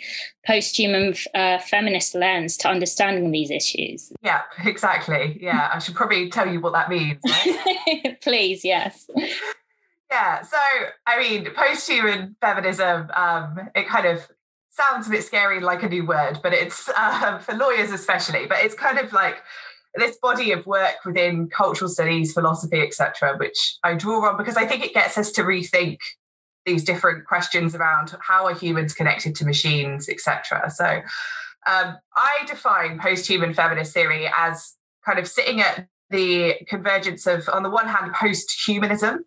post-human 0.46 1.14
uh, 1.34 1.58
feminist 1.58 2.14
lens 2.14 2.56
to 2.56 2.68
understanding 2.68 3.30
these 3.30 3.50
issues. 3.50 4.12
Yeah, 4.22 4.42
exactly. 4.64 5.38
Yeah, 5.40 5.70
I 5.72 5.78
should 5.78 5.94
probably 5.94 6.30
tell 6.30 6.48
you 6.48 6.60
what 6.60 6.72
that 6.72 6.88
means. 6.88 7.18
Right? 7.26 8.20
Please, 8.22 8.64
yes. 8.64 9.08
Yeah, 10.10 10.40
so 10.42 10.56
I 11.06 11.18
mean, 11.18 11.48
post-human 11.54 12.36
feminism, 12.40 13.10
um, 13.14 13.68
it 13.74 13.86
kind 13.88 14.06
of 14.06 14.26
sounds 14.78 15.08
a 15.08 15.10
bit 15.10 15.24
scary, 15.24 15.60
like 15.60 15.82
a 15.82 15.88
new 15.88 16.06
word, 16.06 16.40
but 16.42 16.52
it's 16.52 16.88
um, 16.96 17.40
for 17.40 17.54
lawyers 17.54 17.90
especially. 17.90 18.46
But 18.46 18.64
it's 18.64 18.74
kind 18.74 18.98
of 18.98 19.12
like 19.12 19.42
this 19.94 20.16
body 20.22 20.52
of 20.52 20.64
work 20.66 20.96
within 21.04 21.48
cultural 21.48 21.90
studies, 21.90 22.32
philosophy, 22.32 22.80
etc., 22.80 23.36
which 23.36 23.78
I 23.82 23.94
draw 23.94 24.28
on 24.28 24.36
because 24.36 24.56
I 24.56 24.66
think 24.66 24.84
it 24.84 24.94
gets 24.94 25.18
us 25.18 25.32
to 25.32 25.42
rethink 25.42 25.98
these 26.64 26.84
different 26.84 27.26
questions 27.26 27.74
around 27.74 28.14
how 28.20 28.46
are 28.46 28.54
humans 28.54 28.94
connected 28.94 29.34
to 29.36 29.44
machines, 29.44 30.08
etc. 30.08 30.70
So 30.70 31.02
um, 31.66 31.96
I 32.14 32.44
define 32.46 32.98
post-human 32.98 33.54
feminist 33.54 33.94
theory 33.94 34.30
as 34.36 34.74
kind 35.04 35.18
of 35.18 35.26
sitting 35.26 35.60
at 35.60 35.86
the 36.10 36.56
convergence 36.66 37.26
of, 37.26 37.48
on 37.48 37.62
the 37.62 37.70
one 37.70 37.88
hand, 37.88 38.12
post-humanism, 38.12 39.24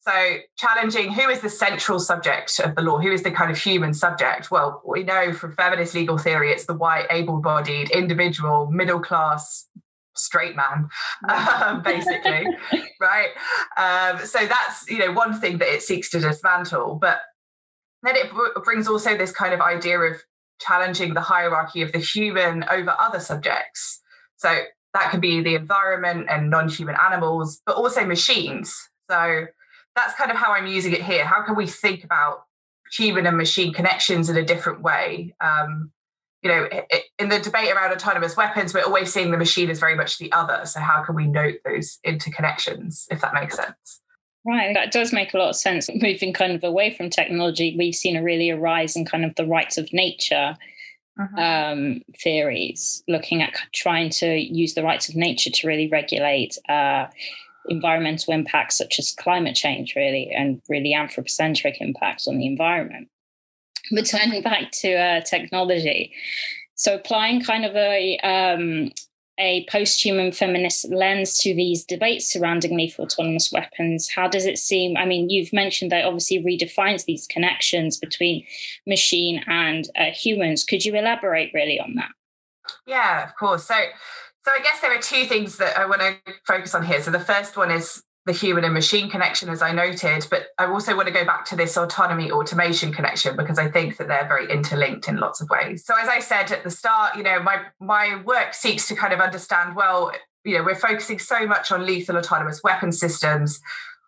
so, 0.00 0.36
challenging 0.56 1.12
who 1.12 1.28
is 1.28 1.40
the 1.40 1.50
central 1.50 1.98
subject 1.98 2.60
of 2.60 2.76
the 2.76 2.82
law? 2.82 2.98
Who 2.98 3.10
is 3.10 3.24
the 3.24 3.32
kind 3.32 3.50
of 3.50 3.58
human 3.58 3.92
subject? 3.92 4.50
Well, 4.50 4.80
we 4.86 5.02
know 5.02 5.32
from 5.32 5.54
feminist 5.54 5.94
legal 5.94 6.16
theory, 6.16 6.52
it's 6.52 6.66
the 6.66 6.74
white, 6.74 7.06
able 7.10 7.40
bodied, 7.40 7.90
individual, 7.90 8.70
middle 8.70 9.00
class, 9.00 9.66
straight 10.14 10.54
man, 10.56 10.88
um, 11.28 11.82
basically, 11.82 12.46
right? 13.00 13.30
Um, 13.76 14.24
so, 14.24 14.46
that's, 14.46 14.88
you 14.88 14.98
know, 14.98 15.12
one 15.12 15.40
thing 15.40 15.58
that 15.58 15.68
it 15.68 15.82
seeks 15.82 16.10
to 16.10 16.20
dismantle. 16.20 16.98
But 17.00 17.18
then 18.04 18.14
it 18.16 18.30
brings 18.64 18.86
also 18.86 19.16
this 19.16 19.32
kind 19.32 19.52
of 19.52 19.60
idea 19.60 19.98
of 19.98 20.22
challenging 20.60 21.14
the 21.14 21.20
hierarchy 21.20 21.82
of 21.82 21.92
the 21.92 21.98
human 21.98 22.64
over 22.70 22.94
other 22.98 23.20
subjects. 23.20 24.00
So, 24.36 24.56
that 24.94 25.10
could 25.10 25.20
be 25.20 25.42
the 25.42 25.56
environment 25.56 26.28
and 26.30 26.50
non 26.50 26.68
human 26.68 26.94
animals, 27.04 27.60
but 27.66 27.76
also 27.76 28.06
machines. 28.06 28.74
So, 29.10 29.46
that's 29.98 30.14
kind 30.14 30.30
of 30.30 30.36
how 30.36 30.52
I'm 30.52 30.66
using 30.66 30.92
it 30.92 31.02
here. 31.02 31.24
How 31.24 31.42
can 31.42 31.56
we 31.56 31.66
think 31.66 32.04
about 32.04 32.44
human 32.92 33.26
and 33.26 33.36
machine 33.36 33.72
connections 33.72 34.30
in 34.30 34.36
a 34.36 34.44
different 34.44 34.80
way? 34.80 35.34
Um, 35.40 35.90
you 36.42 36.50
know, 36.50 36.68
in 37.18 37.28
the 37.28 37.40
debate 37.40 37.72
around 37.74 37.92
autonomous 37.92 38.36
weapons, 38.36 38.72
we're 38.72 38.84
always 38.84 39.12
seeing 39.12 39.32
the 39.32 39.36
machine 39.36 39.70
as 39.70 39.80
very 39.80 39.96
much 39.96 40.18
the 40.18 40.30
other. 40.30 40.60
So 40.66 40.78
how 40.78 41.02
can 41.02 41.16
we 41.16 41.26
note 41.26 41.56
those 41.64 41.98
interconnections, 42.06 43.06
if 43.10 43.20
that 43.22 43.34
makes 43.34 43.56
sense? 43.56 44.00
Right, 44.46 44.72
that 44.72 44.92
does 44.92 45.12
make 45.12 45.34
a 45.34 45.38
lot 45.38 45.48
of 45.48 45.56
sense. 45.56 45.90
Moving 45.92 46.32
kind 46.32 46.52
of 46.52 46.62
away 46.62 46.94
from 46.94 47.10
technology, 47.10 47.74
we've 47.76 47.94
seen 47.94 48.16
a 48.16 48.22
really 48.22 48.50
a 48.50 48.56
rise 48.56 48.94
in 48.94 49.04
kind 49.04 49.24
of 49.24 49.34
the 49.34 49.46
rights 49.46 49.78
of 49.78 49.92
nature 49.92 50.56
uh-huh. 51.20 51.42
um, 51.42 52.02
theories, 52.22 53.02
looking 53.08 53.42
at 53.42 53.54
trying 53.74 54.10
to 54.10 54.36
use 54.36 54.74
the 54.74 54.84
rights 54.84 55.08
of 55.08 55.16
nature 55.16 55.50
to 55.50 55.66
really 55.66 55.88
regulate 55.88 56.56
uh, 56.68 57.06
environmental 57.68 58.34
impacts 58.34 58.76
such 58.76 58.98
as 58.98 59.12
climate 59.12 59.54
change, 59.54 59.94
really, 59.94 60.30
and 60.30 60.60
really 60.68 60.94
anthropocentric 60.94 61.80
impacts 61.80 62.26
on 62.26 62.38
the 62.38 62.46
environment. 62.46 63.08
But 63.90 64.06
turning 64.06 64.42
back 64.42 64.70
to 64.82 64.94
uh, 64.94 65.20
technology, 65.22 66.12
so 66.74 66.94
applying 66.94 67.42
kind 67.42 67.64
of 67.64 67.74
a 67.74 68.18
um, 68.18 68.92
a 69.38 69.64
post-human 69.70 70.32
feminist 70.32 70.90
lens 70.90 71.38
to 71.38 71.54
these 71.54 71.84
debates 71.84 72.30
surrounding 72.30 72.76
lethal 72.76 73.04
autonomous 73.04 73.52
weapons 73.52 74.08
how 74.08 74.26
does 74.26 74.46
it 74.46 74.58
seem? 74.58 74.96
I 74.96 75.04
mean 75.04 75.30
you've 75.30 75.52
mentioned 75.52 75.92
that 75.92 76.04
obviously 76.04 76.42
redefines 76.42 77.04
these 77.04 77.26
connections 77.28 77.98
between 77.98 78.44
machine 78.86 79.42
and 79.46 79.88
uh, 79.96 80.10
humans. 80.12 80.64
Could 80.64 80.84
you 80.84 80.94
elaborate 80.94 81.52
really 81.54 81.78
on 81.78 81.94
that? 81.94 82.10
Yeah 82.86 83.24
of 83.24 83.34
course. 83.36 83.64
So 83.64 83.76
so 84.48 84.54
I 84.54 84.62
guess 84.62 84.80
there 84.80 84.96
are 84.96 85.02
two 85.02 85.26
things 85.26 85.58
that 85.58 85.76
I 85.76 85.84
want 85.84 86.00
to 86.00 86.16
focus 86.46 86.74
on 86.74 86.82
here. 86.82 87.02
So 87.02 87.10
the 87.10 87.20
first 87.20 87.58
one 87.58 87.70
is 87.70 88.02
the 88.24 88.32
human 88.32 88.64
and 88.64 88.72
machine 88.72 89.10
connection, 89.10 89.50
as 89.50 89.60
I 89.60 89.72
noted, 89.72 90.26
but 90.30 90.46
I 90.56 90.64
also 90.64 90.96
want 90.96 91.06
to 91.06 91.12
go 91.12 91.26
back 91.26 91.44
to 91.46 91.56
this 91.56 91.76
autonomy 91.76 92.30
automation 92.30 92.90
connection 92.90 93.36
because 93.36 93.58
I 93.58 93.70
think 93.70 93.98
that 93.98 94.08
they're 94.08 94.26
very 94.26 94.50
interlinked 94.50 95.06
in 95.06 95.18
lots 95.18 95.42
of 95.42 95.50
ways. 95.50 95.84
So 95.84 95.94
as 96.00 96.08
I 96.08 96.20
said 96.20 96.50
at 96.50 96.64
the 96.64 96.70
start, 96.70 97.14
you 97.14 97.22
know, 97.22 97.42
my 97.42 97.60
my 97.78 98.22
work 98.24 98.54
seeks 98.54 98.88
to 98.88 98.94
kind 98.94 99.12
of 99.12 99.20
understand, 99.20 99.76
well, 99.76 100.12
you 100.44 100.56
know, 100.56 100.64
we're 100.64 100.76
focusing 100.76 101.18
so 101.18 101.46
much 101.46 101.70
on 101.70 101.84
lethal 101.84 102.16
autonomous 102.16 102.62
weapon 102.64 102.90
systems. 102.90 103.60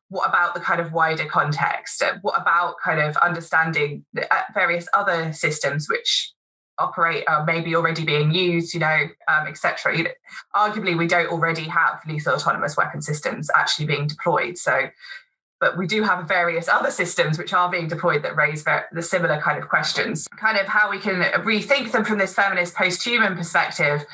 What 0.09 0.26
about 0.26 0.54
the 0.54 0.61
kind 0.61 0.80
of 0.80 0.94
wider 0.94 1.26
context? 1.26 2.02
What 2.23 2.40
about 2.40 2.76
kind 2.82 2.99
of 2.99 3.14
understanding 3.18 4.06
uh, 4.16 4.25
various 4.54 4.88
other 4.94 5.35
systems 5.35 5.87
which 5.90 6.32
operate 6.81 7.25
uh, 7.27 7.45
maybe 7.47 7.77
already 7.77 8.05
being 8.05 8.33
used, 8.33 8.75
you 8.75 8.81
know, 8.81 9.09
um, 9.29 9.47
etc. 9.47 9.97
You 9.97 10.05
know, 10.05 10.11
arguably, 10.55 10.97
we 10.97 11.07
don't 11.07 11.29
already 11.29 11.65
have 11.65 12.01
lethal 12.07 12.35
autonomous 12.35 12.77
weapon 12.77 13.03
systems 13.03 13.51
actually 13.55 13.87
being 13.87 14.07
deployed. 14.07 14.59
So, 14.59 14.89
but 15.61 15.77
we 15.77 15.87
do 15.87 16.03
have 16.03 16.27
various 16.27 16.69
other 16.73 16.91
systems 16.91 17.39
which 17.39 17.53
are 17.53 17.71
being 17.71 17.89
deployed 17.89 18.23
that 18.23 18.37
raise 18.37 18.65
the 18.65 19.03
similar 19.03 19.41
kind 19.41 19.63
of 19.63 19.69
questions. 19.69 20.27
Kind 20.37 20.59
of 20.59 20.67
how 20.67 20.91
we 20.91 20.99
can 20.99 21.23
rethink 21.43 21.93
them 21.93 22.05
from 22.05 22.19
this 22.19 22.35
feminist 22.35 22.75
post-human 22.75 23.37
perspective. 23.37 24.05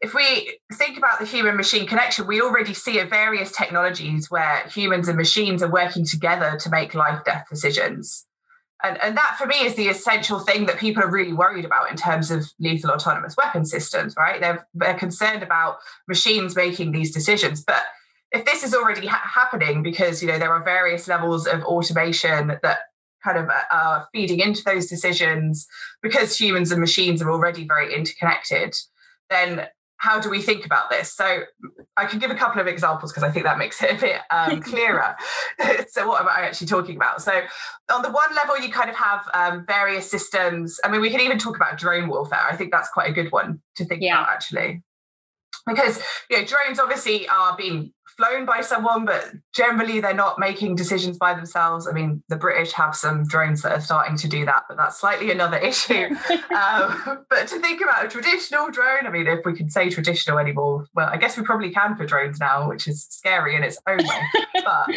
If 0.00 0.14
we 0.14 0.58
think 0.74 0.96
about 0.96 1.18
the 1.18 1.26
human 1.26 1.56
machine 1.56 1.86
connection, 1.86 2.28
we 2.28 2.40
already 2.40 2.72
see 2.72 3.02
various 3.02 3.50
technologies 3.50 4.30
where 4.30 4.64
humans 4.68 5.08
and 5.08 5.16
machines 5.16 5.60
are 5.60 5.70
working 5.70 6.06
together 6.06 6.56
to 6.60 6.70
make 6.70 6.94
life 6.94 7.24
death 7.24 7.46
decisions. 7.50 8.27
And, 8.84 8.96
and 9.02 9.16
that 9.16 9.34
for 9.36 9.46
me 9.46 9.56
is 9.64 9.74
the 9.74 9.88
essential 9.88 10.38
thing 10.38 10.66
that 10.66 10.78
people 10.78 11.02
are 11.02 11.10
really 11.10 11.32
worried 11.32 11.64
about 11.64 11.90
in 11.90 11.96
terms 11.96 12.30
of 12.30 12.52
lethal 12.60 12.90
autonomous 12.90 13.36
weapon 13.36 13.64
systems, 13.64 14.14
right? 14.16 14.40
They're, 14.40 14.68
they're 14.74 14.94
concerned 14.94 15.42
about 15.42 15.78
machines 16.06 16.54
making 16.54 16.92
these 16.92 17.12
decisions. 17.12 17.64
But 17.64 17.82
if 18.32 18.44
this 18.44 18.62
is 18.62 18.74
already 18.74 19.06
ha- 19.06 19.22
happening 19.24 19.82
because 19.82 20.22
you 20.22 20.28
know 20.28 20.38
there 20.38 20.52
are 20.52 20.62
various 20.62 21.08
levels 21.08 21.46
of 21.46 21.62
automation 21.62 22.58
that 22.62 22.78
kind 23.24 23.38
of 23.38 23.48
uh, 23.48 23.62
are 23.72 24.08
feeding 24.12 24.40
into 24.40 24.62
those 24.64 24.86
decisions 24.86 25.66
because 26.02 26.38
humans 26.38 26.70
and 26.70 26.80
machines 26.80 27.20
are 27.20 27.30
already 27.30 27.66
very 27.66 27.94
interconnected, 27.94 28.74
then 29.30 29.66
how 29.98 30.20
do 30.20 30.30
we 30.30 30.40
think 30.40 30.64
about 30.64 30.90
this? 30.90 31.12
So 31.12 31.42
I 31.96 32.06
can 32.06 32.18
give 32.18 32.30
a 32.30 32.34
couple 32.34 32.60
of 32.60 32.66
examples 32.66 33.12
because 33.12 33.24
I 33.24 33.30
think 33.30 33.44
that 33.44 33.58
makes 33.58 33.82
it 33.82 33.96
a 33.96 34.00
bit 34.00 34.20
um, 34.30 34.60
clearer. 34.62 35.16
so 35.88 36.08
what 36.08 36.20
am 36.20 36.28
I 36.28 36.46
actually 36.46 36.68
talking 36.68 36.96
about? 36.96 37.20
So 37.20 37.42
on 37.92 38.02
the 38.02 38.10
one 38.10 38.34
level, 38.34 38.58
you 38.58 38.72
kind 38.72 38.88
of 38.88 38.96
have 38.96 39.28
um, 39.34 39.66
various 39.66 40.10
systems. 40.10 40.80
I 40.82 40.90
mean, 40.90 41.00
we 41.00 41.10
can 41.10 41.20
even 41.20 41.38
talk 41.38 41.56
about 41.56 41.78
drone 41.78 42.08
warfare. 42.08 42.46
I 42.48 42.56
think 42.56 42.72
that's 42.72 42.88
quite 42.88 43.10
a 43.10 43.12
good 43.12 43.30
one 43.30 43.60
to 43.76 43.84
think 43.84 44.02
yeah. 44.02 44.22
about 44.22 44.32
actually. 44.32 44.82
Because 45.66 46.00
you 46.30 46.38
know, 46.38 46.44
drones 46.44 46.78
obviously 46.78 47.28
are 47.28 47.56
being 47.56 47.92
flown 48.18 48.44
by 48.44 48.60
someone, 48.60 49.04
but 49.04 49.32
generally 49.54 50.00
they're 50.00 50.12
not 50.12 50.38
making 50.38 50.74
decisions 50.74 51.16
by 51.16 51.34
themselves. 51.34 51.86
I 51.86 51.92
mean, 51.92 52.22
the 52.28 52.36
British 52.36 52.72
have 52.72 52.94
some 52.94 53.24
drones 53.24 53.62
that 53.62 53.72
are 53.72 53.80
starting 53.80 54.16
to 54.18 54.28
do 54.28 54.44
that, 54.44 54.64
but 54.68 54.76
that's 54.76 55.00
slightly 55.00 55.30
another 55.30 55.56
issue. 55.70 56.08
um, 56.54 57.24
but 57.30 57.46
to 57.48 57.60
think 57.60 57.80
about 57.80 58.04
a 58.04 58.08
traditional 58.08 58.70
drone, 58.70 59.06
I 59.06 59.10
mean, 59.10 59.26
if 59.28 59.46
we 59.46 59.54
can 59.54 59.70
say 59.70 59.88
traditional 59.88 60.38
anymore, 60.38 60.86
well, 60.94 61.08
I 61.08 61.16
guess 61.16 61.36
we 61.36 61.44
probably 61.44 61.70
can 61.70 61.96
for 61.96 62.04
drones 62.04 62.40
now, 62.40 62.68
which 62.68 62.88
is 62.88 63.06
scary 63.08 63.54
in 63.54 63.62
its 63.62 63.78
own 63.86 63.98
way. 63.98 64.22
but 64.54 64.88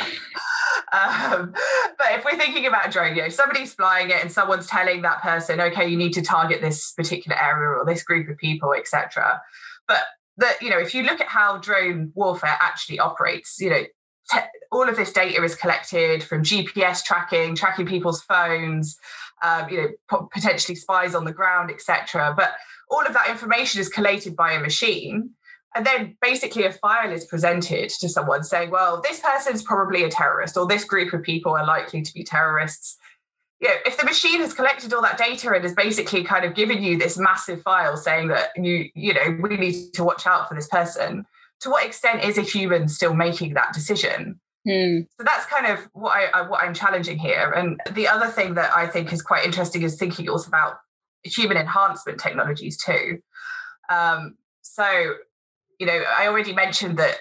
um, 0.92 1.54
but 1.98 2.08
if 2.12 2.26
we're 2.26 2.38
thinking 2.38 2.66
about 2.66 2.88
a 2.88 2.92
drone, 2.92 3.16
you 3.16 3.22
know, 3.22 3.30
somebody's 3.30 3.74
flying 3.74 4.10
it 4.10 4.22
and 4.22 4.32
someone's 4.32 4.68
telling 4.68 5.04
that 5.04 5.22
person, 5.22 5.62
okay, 5.62 5.88
you 5.88 5.96
need 5.96 6.14
to 6.14 6.22
target 6.22 6.62
this 6.62 6.92
particular 6.94 7.38
area 7.42 7.78
or 7.80 7.86
this 7.86 8.04
group 8.04 8.28
of 8.30 8.38
people, 8.38 8.74
etc. 8.74 9.42
But 9.88 10.04
that 10.38 10.62
you 10.62 10.70
know 10.70 10.80
if 10.80 10.94
you 10.94 11.04
look 11.04 11.22
at 11.22 11.28
how 11.28 11.58
drone 11.58 12.12
warfare 12.16 12.58
actually 12.62 13.00
operates 13.00 13.60
you 13.60 13.70
know 13.70 13.84
te- 14.32 14.40
all 14.72 14.88
of 14.88 14.96
this 14.96 15.12
data 15.12 15.44
is 15.44 15.56
collected 15.56 16.24
from 16.24 16.44
gps 16.44 17.04
tracking 17.04 17.56
tracking 17.56 17.86
people's 17.86 18.22
phones 18.22 18.98
um, 19.44 19.70
you 19.70 19.78
know 20.10 20.28
potentially 20.32 20.76
spies 20.76 21.16
on 21.16 21.26
the 21.26 21.34
ground 21.34 21.70
etc 21.72 22.34
but 22.36 22.54
all 22.90 23.06
of 23.06 23.14
that 23.14 23.30
information 23.30 23.80
is 23.82 23.90
collated 23.90 24.36
by 24.36 24.52
a 24.52 24.60
machine 24.60 25.30
and 25.74 25.86
then 25.86 26.18
basically 26.22 26.66
a 26.66 26.72
file 26.72 27.12
is 27.12 27.26
presented 27.26 27.90
to 27.90 28.10
someone 28.10 28.44
saying 28.44 28.70
well 28.70 29.02
this 29.02 29.20
person's 29.20 29.64
probably 29.64 30.04
a 30.04 30.10
terrorist 30.10 30.58
or 30.58 30.68
this 30.68 30.84
group 30.84 31.14
of 31.14 31.22
people 31.24 31.54
are 31.54 31.66
likely 31.66 32.02
to 32.02 32.14
be 32.14 32.24
terrorists 32.24 32.98
you 33.62 33.68
know, 33.68 33.76
if 33.86 33.98
the 33.98 34.06
machine 34.06 34.40
has 34.42 34.54
collected 34.54 34.92
all 34.92 35.04
that 35.04 35.20
data 35.20 35.52
and 35.54 35.64
has 35.64 35.76
basically 35.76 36.24
kind 36.24 36.44
of 36.44 36.56
given 36.56 36.82
you 36.84 36.98
this 36.98 37.18
massive 37.18 37.62
file 37.62 37.96
saying 37.96 38.30
that 38.30 38.50
you, 38.56 38.90
you 38.96 39.14
know, 39.14 39.38
we 39.40 39.56
need 39.56 39.94
to 39.94 40.04
watch 40.04 40.26
out 40.26 40.50
for 40.50 40.56
this 40.56 40.68
person, 40.68 41.26
to 41.60 41.70
what 41.70 41.86
extent 41.86 42.24
is 42.24 42.40
a 42.40 42.42
human 42.42 42.88
still 42.88 43.14
making 43.14 43.54
that 43.54 43.72
decision? 43.72 44.40
Hmm. 44.68 45.02
So 45.18 45.24
that's 45.24 45.46
kind 45.46 45.68
of 45.68 45.88
what 45.94 46.12
I 46.12 46.48
what 46.48 46.64
I'm 46.64 46.74
challenging 46.74 47.20
here. 47.20 47.52
And 47.52 47.80
the 47.92 48.08
other 48.08 48.28
thing 48.28 48.56
that 48.56 48.76
I 48.76 48.88
think 48.88 49.14
is 49.14 49.22
quite 49.22 49.46
interesting 49.46 49.84
is 49.84 49.96
thinking 49.96 50.28
also 50.28 50.48
about 50.48 50.78
human 51.24 51.58
enhancement 51.58 52.20
technologies 52.20 52.78
too. 52.78 53.20
Um, 53.90 54.38
so, 54.62 55.16
you 55.80 55.86
know, 55.86 56.04
I 56.18 56.28
already 56.28 56.54
mentioned 56.54 56.98
that 56.98 57.18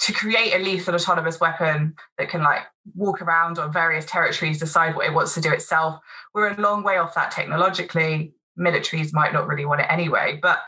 to 0.00 0.12
create 0.12 0.54
a 0.54 0.58
lethal 0.58 0.94
autonomous 0.94 1.40
weapon 1.40 1.94
that 2.16 2.30
can 2.30 2.42
like 2.42 2.62
walk 2.94 3.20
around 3.20 3.58
on 3.58 3.72
various 3.72 4.06
territories, 4.06 4.58
decide 4.58 4.96
what 4.96 5.06
it 5.06 5.12
wants 5.12 5.34
to 5.34 5.40
do 5.40 5.52
itself, 5.52 6.00
we're 6.34 6.48
a 6.48 6.60
long 6.60 6.82
way 6.82 6.96
off 6.96 7.14
that 7.14 7.30
technologically. 7.30 8.32
Militaries 8.58 9.12
might 9.12 9.32
not 9.32 9.46
really 9.46 9.64
want 9.64 9.80
it 9.80 9.86
anyway, 9.90 10.38
but 10.40 10.60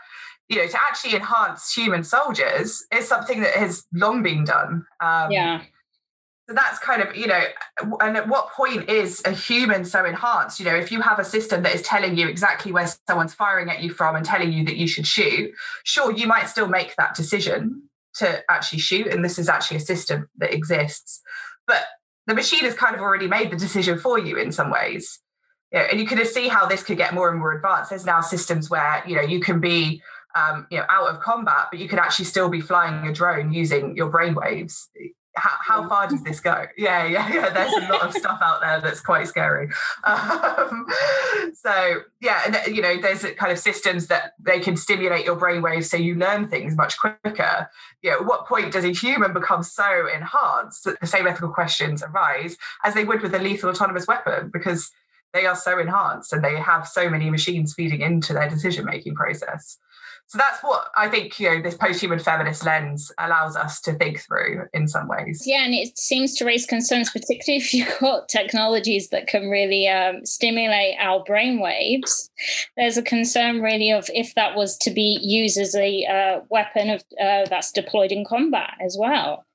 you 0.49 0.57
know, 0.57 0.67
to 0.67 0.77
actually 0.77 1.15
enhance 1.15 1.73
human 1.73 2.03
soldiers 2.03 2.85
is 2.93 3.07
something 3.07 3.41
that 3.41 3.55
has 3.55 3.85
long 3.93 4.21
been 4.21 4.43
done. 4.43 4.85
Um, 4.99 5.31
yeah. 5.31 5.61
So 6.47 6.53
that's 6.53 6.77
kind 6.79 7.01
of, 7.01 7.15
you 7.15 7.27
know, 7.27 7.41
and 8.01 8.17
at 8.17 8.27
what 8.27 8.51
point 8.51 8.89
is 8.89 9.21
a 9.25 9.31
human 9.31 9.85
so 9.85 10.03
enhanced? 10.05 10.59
You 10.59 10.65
know, 10.65 10.75
if 10.75 10.91
you 10.91 10.99
have 11.01 11.17
a 11.17 11.23
system 11.23 11.63
that 11.63 11.73
is 11.73 11.81
telling 11.81 12.17
you 12.17 12.27
exactly 12.27 12.71
where 12.71 12.87
someone's 13.07 13.33
firing 13.33 13.69
at 13.69 13.81
you 13.81 13.89
from 13.89 14.15
and 14.15 14.25
telling 14.25 14.51
you 14.51 14.65
that 14.65 14.75
you 14.75 14.85
should 14.85 15.07
shoot, 15.07 15.51
sure, 15.85 16.11
you 16.11 16.27
might 16.27 16.49
still 16.49 16.67
make 16.67 16.95
that 16.97 17.15
decision 17.15 17.83
to 18.15 18.43
actually 18.49 18.79
shoot. 18.79 19.07
And 19.07 19.23
this 19.23 19.39
is 19.39 19.49
actually 19.49 19.77
a 19.77 19.81
system 19.81 20.29
that 20.37 20.53
exists. 20.53 21.21
But 21.67 21.83
the 22.27 22.35
machine 22.35 22.61
has 22.61 22.73
kind 22.73 22.95
of 22.95 23.01
already 23.01 23.27
made 23.27 23.51
the 23.51 23.57
decision 23.57 23.99
for 23.99 24.19
you 24.19 24.37
in 24.37 24.51
some 24.51 24.71
ways. 24.71 25.19
And 25.71 25.99
you 25.99 26.05
can 26.05 26.23
see 26.25 26.47
how 26.47 26.67
this 26.67 26.83
could 26.83 26.97
get 26.97 27.13
more 27.13 27.29
and 27.29 27.39
more 27.39 27.53
advanced. 27.53 27.89
There's 27.89 28.05
now 28.05 28.21
systems 28.21 28.69
where, 28.69 29.03
you 29.07 29.15
know, 29.15 29.23
you 29.23 29.39
can 29.39 29.59
be 29.59 30.01
um, 30.35 30.67
you 30.69 30.77
know, 30.77 30.85
out 30.89 31.09
of 31.09 31.19
combat, 31.19 31.67
but 31.71 31.79
you 31.79 31.87
could 31.87 31.99
actually 31.99 32.25
still 32.25 32.49
be 32.49 32.61
flying 32.61 33.07
a 33.07 33.13
drone 33.13 33.53
using 33.53 33.95
your 33.95 34.11
brainwaves 34.11 34.87
how, 35.35 35.51
how, 35.61 35.89
far 35.89 36.07
does 36.07 36.23
this 36.23 36.39
go? 36.39 36.65
Yeah, 36.77 37.05
yeah, 37.05 37.33
yeah. 37.33 37.49
There's 37.53 37.73
a 37.73 37.91
lot 37.91 38.03
of 38.03 38.13
stuff 38.13 38.39
out 38.41 38.61
there 38.61 38.81
that's 38.81 39.01
quite 39.01 39.27
scary. 39.27 39.69
Um, 40.03 40.85
so 41.53 42.01
yeah, 42.21 42.41
and 42.45 42.75
you 42.75 42.81
know, 42.81 42.99
there's 43.01 43.25
kind 43.37 43.51
of 43.51 43.59
systems 43.59 44.07
that 44.07 44.33
they 44.39 44.59
can 44.59 44.75
stimulate 44.75 45.25
your 45.25 45.35
brainwaves 45.35 45.85
so 45.85 45.97
you 45.97 46.15
learn 46.15 46.49
things 46.49 46.75
much 46.75 46.97
quicker. 46.99 47.69
You 48.01 48.11
know, 48.11 48.17
at 48.17 48.25
what 48.25 48.47
point 48.47 48.73
does 48.73 48.83
a 48.83 48.91
human 48.91 49.33
become 49.33 49.63
so 49.63 50.07
enhanced 50.13 50.83
that 50.83 50.99
the 50.99 51.07
same 51.07 51.25
ethical 51.25 51.49
questions 51.49 52.03
arise 52.03 52.57
as 52.83 52.93
they 52.93 53.05
would 53.05 53.21
with 53.21 53.33
a 53.33 53.39
lethal 53.39 53.69
autonomous 53.69 54.07
weapon 54.07 54.49
because 54.51 54.91
they 55.33 55.45
are 55.45 55.55
so 55.55 55.79
enhanced 55.79 56.33
and 56.33 56.43
they 56.43 56.55
have 56.57 56.87
so 56.87 57.09
many 57.09 57.29
machines 57.29 57.73
feeding 57.73 58.01
into 58.01 58.33
their 58.33 58.49
decision 58.49 58.85
making 58.85 59.15
process 59.15 59.77
so 60.27 60.39
that's 60.39 60.63
what 60.63 60.87
I 60.95 61.09
think 61.09 61.39
you 61.39 61.49
know 61.49 61.61
this 61.61 61.75
post-human 61.75 62.19
feminist 62.19 62.65
lens 62.65 63.11
allows 63.19 63.55
us 63.55 63.79
to 63.81 63.93
think 63.93 64.19
through 64.19 64.63
in 64.73 64.87
some 64.87 65.07
ways. 65.07 65.43
Yeah, 65.45 65.63
and 65.63 65.73
it 65.73 65.97
seems 65.97 66.33
to 66.35 66.45
raise 66.45 66.65
concerns, 66.65 67.11
particularly 67.11 67.57
if 67.63 67.73
you've 67.73 67.99
got 67.99 68.29
technologies 68.29 69.09
that 69.09 69.27
can 69.27 69.49
really 69.49 69.87
um, 69.87 70.25
stimulate 70.25 70.95
our 70.99 71.23
brain 71.23 71.59
waves. 71.59 72.31
There's 72.75 72.97
a 72.97 73.03
concern 73.03 73.61
really 73.61 73.91
of 73.91 74.09
if 74.13 74.33
that 74.35 74.55
was 74.55 74.77
to 74.79 74.91
be 74.91 75.19
used 75.21 75.57
as 75.57 75.75
a 75.75 76.05
uh, 76.05 76.41
weapon 76.49 76.89
of 76.89 77.03
uh, 77.21 77.45
that's 77.49 77.71
deployed 77.71 78.11
in 78.11 78.25
combat 78.25 78.73
as 78.83 78.97
well. 78.99 79.45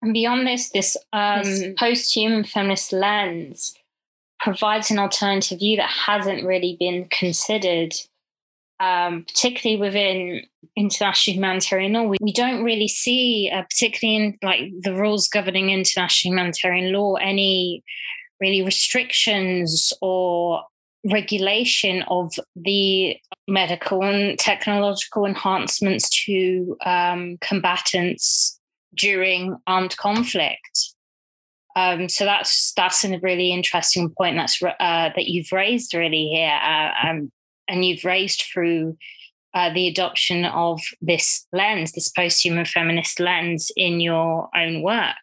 And 0.00 0.12
beyond 0.12 0.46
this, 0.46 0.70
this 0.70 0.96
um, 1.12 1.74
post-human 1.78 2.44
feminist 2.44 2.92
lens 2.92 3.74
provides 4.40 4.90
an 4.90 4.98
alternative 4.98 5.60
view 5.60 5.76
that 5.76 5.88
hasn't 5.88 6.44
really 6.44 6.76
been 6.78 7.06
considered 7.10 7.94
um, 8.82 9.24
particularly 9.28 9.80
within 9.80 10.42
international 10.76 11.34
humanitarian 11.36 11.92
law, 11.92 12.02
we, 12.02 12.16
we 12.20 12.32
don't 12.32 12.64
really 12.64 12.88
see, 12.88 13.48
uh, 13.54 13.62
particularly 13.62 14.16
in 14.16 14.38
like 14.42 14.72
the 14.80 14.92
rules 14.92 15.28
governing 15.28 15.70
international 15.70 16.32
humanitarian 16.32 16.92
law, 16.92 17.14
any 17.14 17.84
really 18.40 18.60
restrictions 18.60 19.92
or 20.02 20.64
regulation 21.08 22.02
of 22.08 22.32
the 22.56 23.16
medical 23.46 24.02
and 24.02 24.36
technological 24.36 25.26
enhancements 25.26 26.08
to 26.24 26.76
um, 26.84 27.38
combatants 27.40 28.58
during 28.96 29.56
armed 29.68 29.96
conflict. 29.96 30.94
Um, 31.76 32.08
so 32.08 32.24
that's 32.24 32.72
that's 32.74 33.04
a 33.04 33.18
really 33.20 33.52
interesting 33.52 34.10
point 34.10 34.36
that's 34.36 34.60
uh, 34.60 34.74
that 34.80 35.28
you've 35.28 35.52
raised 35.52 35.94
really 35.94 36.26
here. 36.26 36.58
Uh, 36.62 36.90
um, 37.08 37.32
and 37.72 37.84
you've 37.84 38.04
raised 38.04 38.44
through 38.52 38.96
uh, 39.54 39.72
the 39.72 39.88
adoption 39.88 40.44
of 40.44 40.80
this 41.00 41.46
lens, 41.52 41.92
this 41.92 42.08
post 42.08 42.44
human 42.44 42.66
feminist 42.66 43.18
lens 43.18 43.72
in 43.76 43.98
your 43.98 44.48
own 44.54 44.82
work. 44.82 45.16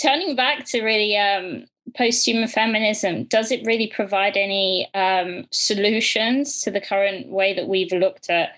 Turning 0.00 0.36
back 0.36 0.64
to 0.66 0.82
really 0.82 1.16
um, 1.16 1.64
post 1.96 2.26
human 2.26 2.48
feminism, 2.48 3.24
does 3.24 3.50
it 3.50 3.66
really 3.66 3.86
provide 3.86 4.36
any 4.36 4.88
um, 4.94 5.46
solutions 5.50 6.60
to 6.60 6.70
the 6.70 6.80
current 6.80 7.28
way 7.28 7.54
that 7.54 7.66
we've 7.66 7.92
looked 7.92 8.28
at 8.28 8.50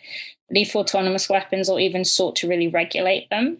lethal 0.50 0.80
autonomous 0.80 1.28
weapons 1.28 1.68
or 1.68 1.78
even 1.78 2.04
sought 2.04 2.34
to 2.36 2.48
really 2.48 2.68
regulate 2.68 3.30
them? 3.30 3.58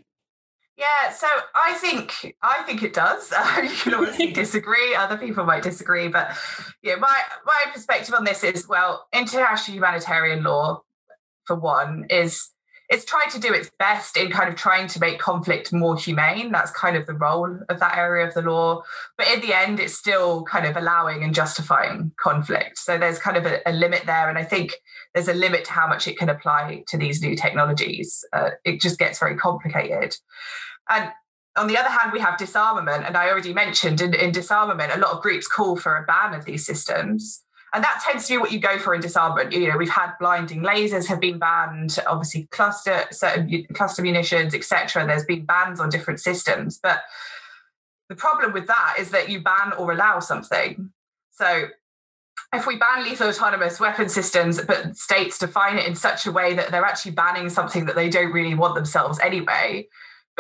Yeah, 0.81 1.11
so 1.11 1.27
I 1.55 1.75
think 1.75 2.35
I 2.43 2.63
think 2.63 2.83
it 2.83 2.95
does. 2.95 3.33
Uh, 3.41 3.61
you 3.63 3.69
can 3.69 3.95
obviously 3.95 4.33
disagree. 4.33 4.95
Other 4.95 5.19
people 5.19 5.45
might 5.45 5.63
disagree, 5.63 6.09
but 6.09 6.37
yeah, 6.83 6.97
my 6.97 7.23
my 7.45 7.73
perspective 7.73 8.15
on 8.15 8.25
this 8.25 8.43
is 8.43 8.67
well, 8.67 9.07
international 9.13 9.77
humanitarian 9.77 10.43
law, 10.43 10.83
for 11.45 11.57
one, 11.57 12.07
is 12.09 12.51
it's 12.89 13.05
trying 13.05 13.31
to 13.31 13.39
do 13.39 13.53
its 13.53 13.71
best 13.79 14.17
in 14.17 14.31
kind 14.31 14.49
of 14.49 14.57
trying 14.57 14.89
to 14.89 15.01
make 15.01 15.19
conflict 15.19 15.73
more 15.73 15.97
humane. 15.97 16.51
That's 16.51 16.73
kind 16.73 16.97
of 16.97 17.07
the 17.07 17.15
role 17.15 17.59
of 17.69 17.79
that 17.79 17.97
area 17.97 18.27
of 18.27 18.35
the 18.35 18.43
law. 18.43 18.83
But 19.17 19.29
in 19.29 19.41
the 19.41 19.57
end, 19.57 19.79
it's 19.79 19.95
still 19.95 20.43
kind 20.45 20.67
of 20.67 20.77
allowing 20.77 21.23
and 21.23 21.35
justifying 21.35 22.11
conflict. 22.17 22.79
So 22.79 22.99
there's 22.99 23.19
kind 23.19 23.37
of 23.37 23.47
a, 23.47 23.61
a 23.67 23.73
limit 23.73 24.03
there, 24.07 24.29
and 24.29 24.39
I 24.39 24.45
think 24.45 24.73
there's 25.15 25.29
a 25.29 25.35
limit 25.35 25.67
to 25.67 25.73
how 25.73 25.87
much 25.87 26.09
it 26.09 26.19
can 26.19 26.31
apply 26.31 26.85
to 26.89 26.97
these 26.97 27.23
new 27.23 27.37
technologies. 27.37 28.25
Uh, 28.33 28.51
it 28.65 28.81
just 28.81 28.99
gets 28.99 29.19
very 29.19 29.37
complicated. 29.37 30.17
And 30.89 31.11
on 31.57 31.67
the 31.67 31.77
other 31.77 31.89
hand, 31.89 32.13
we 32.13 32.21
have 32.21 32.39
disarmament. 32.39 33.05
And 33.05 33.17
I 33.17 33.29
already 33.29 33.53
mentioned 33.53 34.01
in, 34.01 34.15
in 34.15 34.33
disarmament, 34.33 34.93
a 34.95 34.99
lot 34.99 35.13
of 35.13 35.23
groups 35.23 35.47
call 35.47 35.77
for 35.77 35.97
a 35.97 36.05
ban 36.05 36.35
of 36.35 36.45
these 36.45 36.65
systems. 36.65 37.43
And 37.73 37.85
that 37.85 38.03
tends 38.05 38.27
to 38.27 38.35
be 38.35 38.39
what 38.39 38.51
you 38.51 38.59
go 38.59 38.79
for 38.79 38.95
in 38.95 39.01
disarmament. 39.01 39.53
You 39.53 39.69
know, 39.69 39.77
we've 39.77 39.89
had 39.89 40.13
blinding 40.19 40.63
lasers 40.63 41.07
have 41.07 41.21
been 41.21 41.39
banned, 41.39 41.99
obviously 42.07 42.49
cluster 42.51 43.05
certain 43.13 43.67
cluster 43.75 44.03
munitions, 44.03 44.55
etc. 44.55 45.07
There's 45.07 45.25
been 45.25 45.45
bans 45.45 45.79
on 45.79 45.89
different 45.89 46.21
systems, 46.21 46.81
but 46.83 47.03
the 48.09 48.17
problem 48.17 48.53
with 48.53 48.67
that 48.67 48.97
is 48.99 49.11
that 49.11 49.29
you 49.29 49.41
ban 49.41 49.73
or 49.79 49.93
allow 49.93 50.19
something. 50.19 50.91
So 51.31 51.69
if 52.53 52.67
we 52.67 52.77
ban 52.77 53.05
lethal 53.05 53.29
autonomous 53.29 53.79
weapon 53.79 54.09
systems, 54.09 54.61
but 54.61 54.97
states 54.97 55.39
define 55.39 55.79
it 55.79 55.87
in 55.87 55.95
such 55.95 56.27
a 56.27 56.33
way 56.33 56.55
that 56.55 56.73
they're 56.73 56.85
actually 56.85 57.13
banning 57.13 57.49
something 57.49 57.85
that 57.85 57.95
they 57.95 58.09
don't 58.09 58.33
really 58.33 58.55
want 58.55 58.75
themselves 58.75 59.21
anyway, 59.21 59.87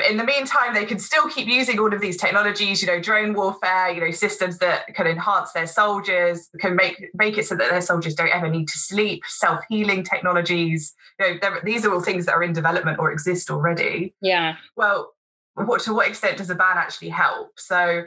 but 0.01 0.11
in 0.11 0.17
the 0.17 0.25
meantime, 0.25 0.73
they 0.73 0.87
can 0.87 0.99
still 0.99 1.29
keep 1.29 1.47
using 1.47 1.79
all 1.79 1.93
of 1.93 2.01
these 2.01 2.17
technologies, 2.17 2.81
you 2.81 2.89
know, 2.89 3.01
drone 3.01 3.35
warfare, 3.35 3.91
you 3.91 4.01
know, 4.01 4.11
systems 4.11 4.57
that 4.59 4.95
can 4.95 5.07
enhance 5.07 5.53
their 5.53 5.67
soldiers, 5.67 6.49
can 6.59 6.75
make 6.75 7.11
make 7.13 7.37
it 7.37 7.45
so 7.45 7.55
that 7.55 7.69
their 7.69 7.83
soldiers 7.83 8.15
don't 8.15 8.31
ever 8.31 8.49
need 8.49 8.67
to 8.69 8.79
sleep, 8.79 9.23
self-healing 9.27 10.05
technologies. 10.05 10.95
You 11.19 11.39
know, 11.43 11.57
these 11.65 11.85
are 11.85 11.93
all 11.93 12.01
things 12.01 12.25
that 12.25 12.33
are 12.33 12.43
in 12.43 12.55
development 12.55 12.99
or 12.99 13.13
exist 13.13 13.51
already. 13.51 14.15
Yeah. 14.23 14.57
Well, 14.75 15.13
what 15.55 15.83
to 15.83 15.93
what 15.93 16.09
extent 16.09 16.39
does 16.39 16.49
a 16.49 16.55
ban 16.55 16.79
actually 16.79 17.11
help? 17.11 17.51
So, 17.59 18.05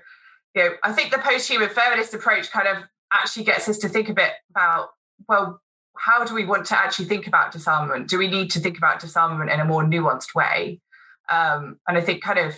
you 0.55 0.63
know, 0.63 0.71
I 0.83 0.93
think 0.93 1.11
the 1.11 1.19
post-human 1.19 1.69
feminist 1.69 2.15
approach 2.15 2.49
kind 2.49 2.67
of 2.67 2.77
actually 3.11 3.43
gets 3.43 3.69
us 3.69 3.77
to 3.79 3.89
think 3.89 4.09
a 4.09 4.13
bit 4.13 4.31
about, 4.49 4.89
well, 5.29 5.61
how 5.95 6.25
do 6.25 6.33
we 6.33 6.43
want 6.43 6.65
to 6.65 6.75
actually 6.75 7.05
think 7.05 7.27
about 7.27 7.51
disarmament? 7.51 8.09
Do 8.09 8.17
we 8.17 8.27
need 8.27 8.49
to 8.51 8.59
think 8.59 8.79
about 8.79 8.99
disarmament 8.99 9.51
in 9.51 9.59
a 9.59 9.65
more 9.65 9.83
nuanced 9.83 10.33
way? 10.33 10.79
Um, 11.29 11.79
and 11.87 11.97
I 11.97 12.01
think 12.01 12.23
kind 12.23 12.39
of 12.39 12.55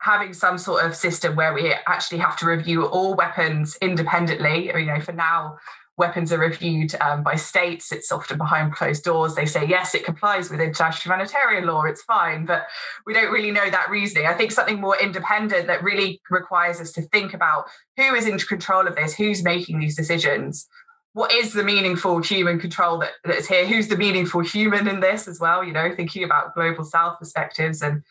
having 0.00 0.32
some 0.32 0.58
sort 0.58 0.84
of 0.84 0.94
system 0.94 1.36
where 1.36 1.52
we 1.52 1.72
actually 1.86 2.18
have 2.18 2.36
to 2.38 2.46
review 2.46 2.86
all 2.86 3.14
weapons 3.14 3.76
independently. 3.80 4.66
You 4.66 4.86
know, 4.86 5.00
for 5.00 5.12
now, 5.12 5.56
weapons 5.96 6.32
are 6.32 6.38
reviewed 6.38 6.94
um, 7.00 7.22
by 7.22 7.34
states. 7.34 7.90
It's 7.90 8.12
often 8.12 8.38
behind 8.38 8.74
closed 8.74 9.04
doors. 9.04 9.34
They 9.34 9.46
say, 9.46 9.66
yes, 9.66 9.94
it 9.94 10.04
complies 10.04 10.50
with 10.50 10.60
international 10.60 11.14
humanitarian 11.14 11.66
law, 11.66 11.82
it's 11.84 12.02
fine. 12.02 12.44
But 12.44 12.66
we 13.06 13.14
don't 13.14 13.32
really 13.32 13.50
know 13.50 13.70
that 13.70 13.90
reasoning. 13.90 14.26
I 14.26 14.34
think 14.34 14.52
something 14.52 14.80
more 14.80 14.98
independent 15.00 15.66
that 15.66 15.82
really 15.82 16.20
requires 16.30 16.80
us 16.80 16.92
to 16.92 17.02
think 17.02 17.34
about 17.34 17.64
who 17.96 18.14
is 18.14 18.26
in 18.26 18.38
control 18.38 18.86
of 18.86 18.94
this, 18.94 19.14
who's 19.14 19.42
making 19.42 19.80
these 19.80 19.96
decisions, 19.96 20.68
what 21.16 21.32
is 21.32 21.54
the 21.54 21.64
meaningful 21.64 22.20
human 22.20 22.60
control 22.60 22.98
that, 22.98 23.12
that's 23.24 23.46
here? 23.46 23.66
Who's 23.66 23.88
the 23.88 23.96
meaningful 23.96 24.42
human 24.42 24.86
in 24.86 25.00
this 25.00 25.26
as 25.26 25.40
well? 25.40 25.64
You 25.64 25.72
know, 25.72 25.90
thinking 25.96 26.22
about 26.22 26.52
global 26.52 26.84
south 26.84 27.18
perspectives 27.18 27.80
and 27.80 28.02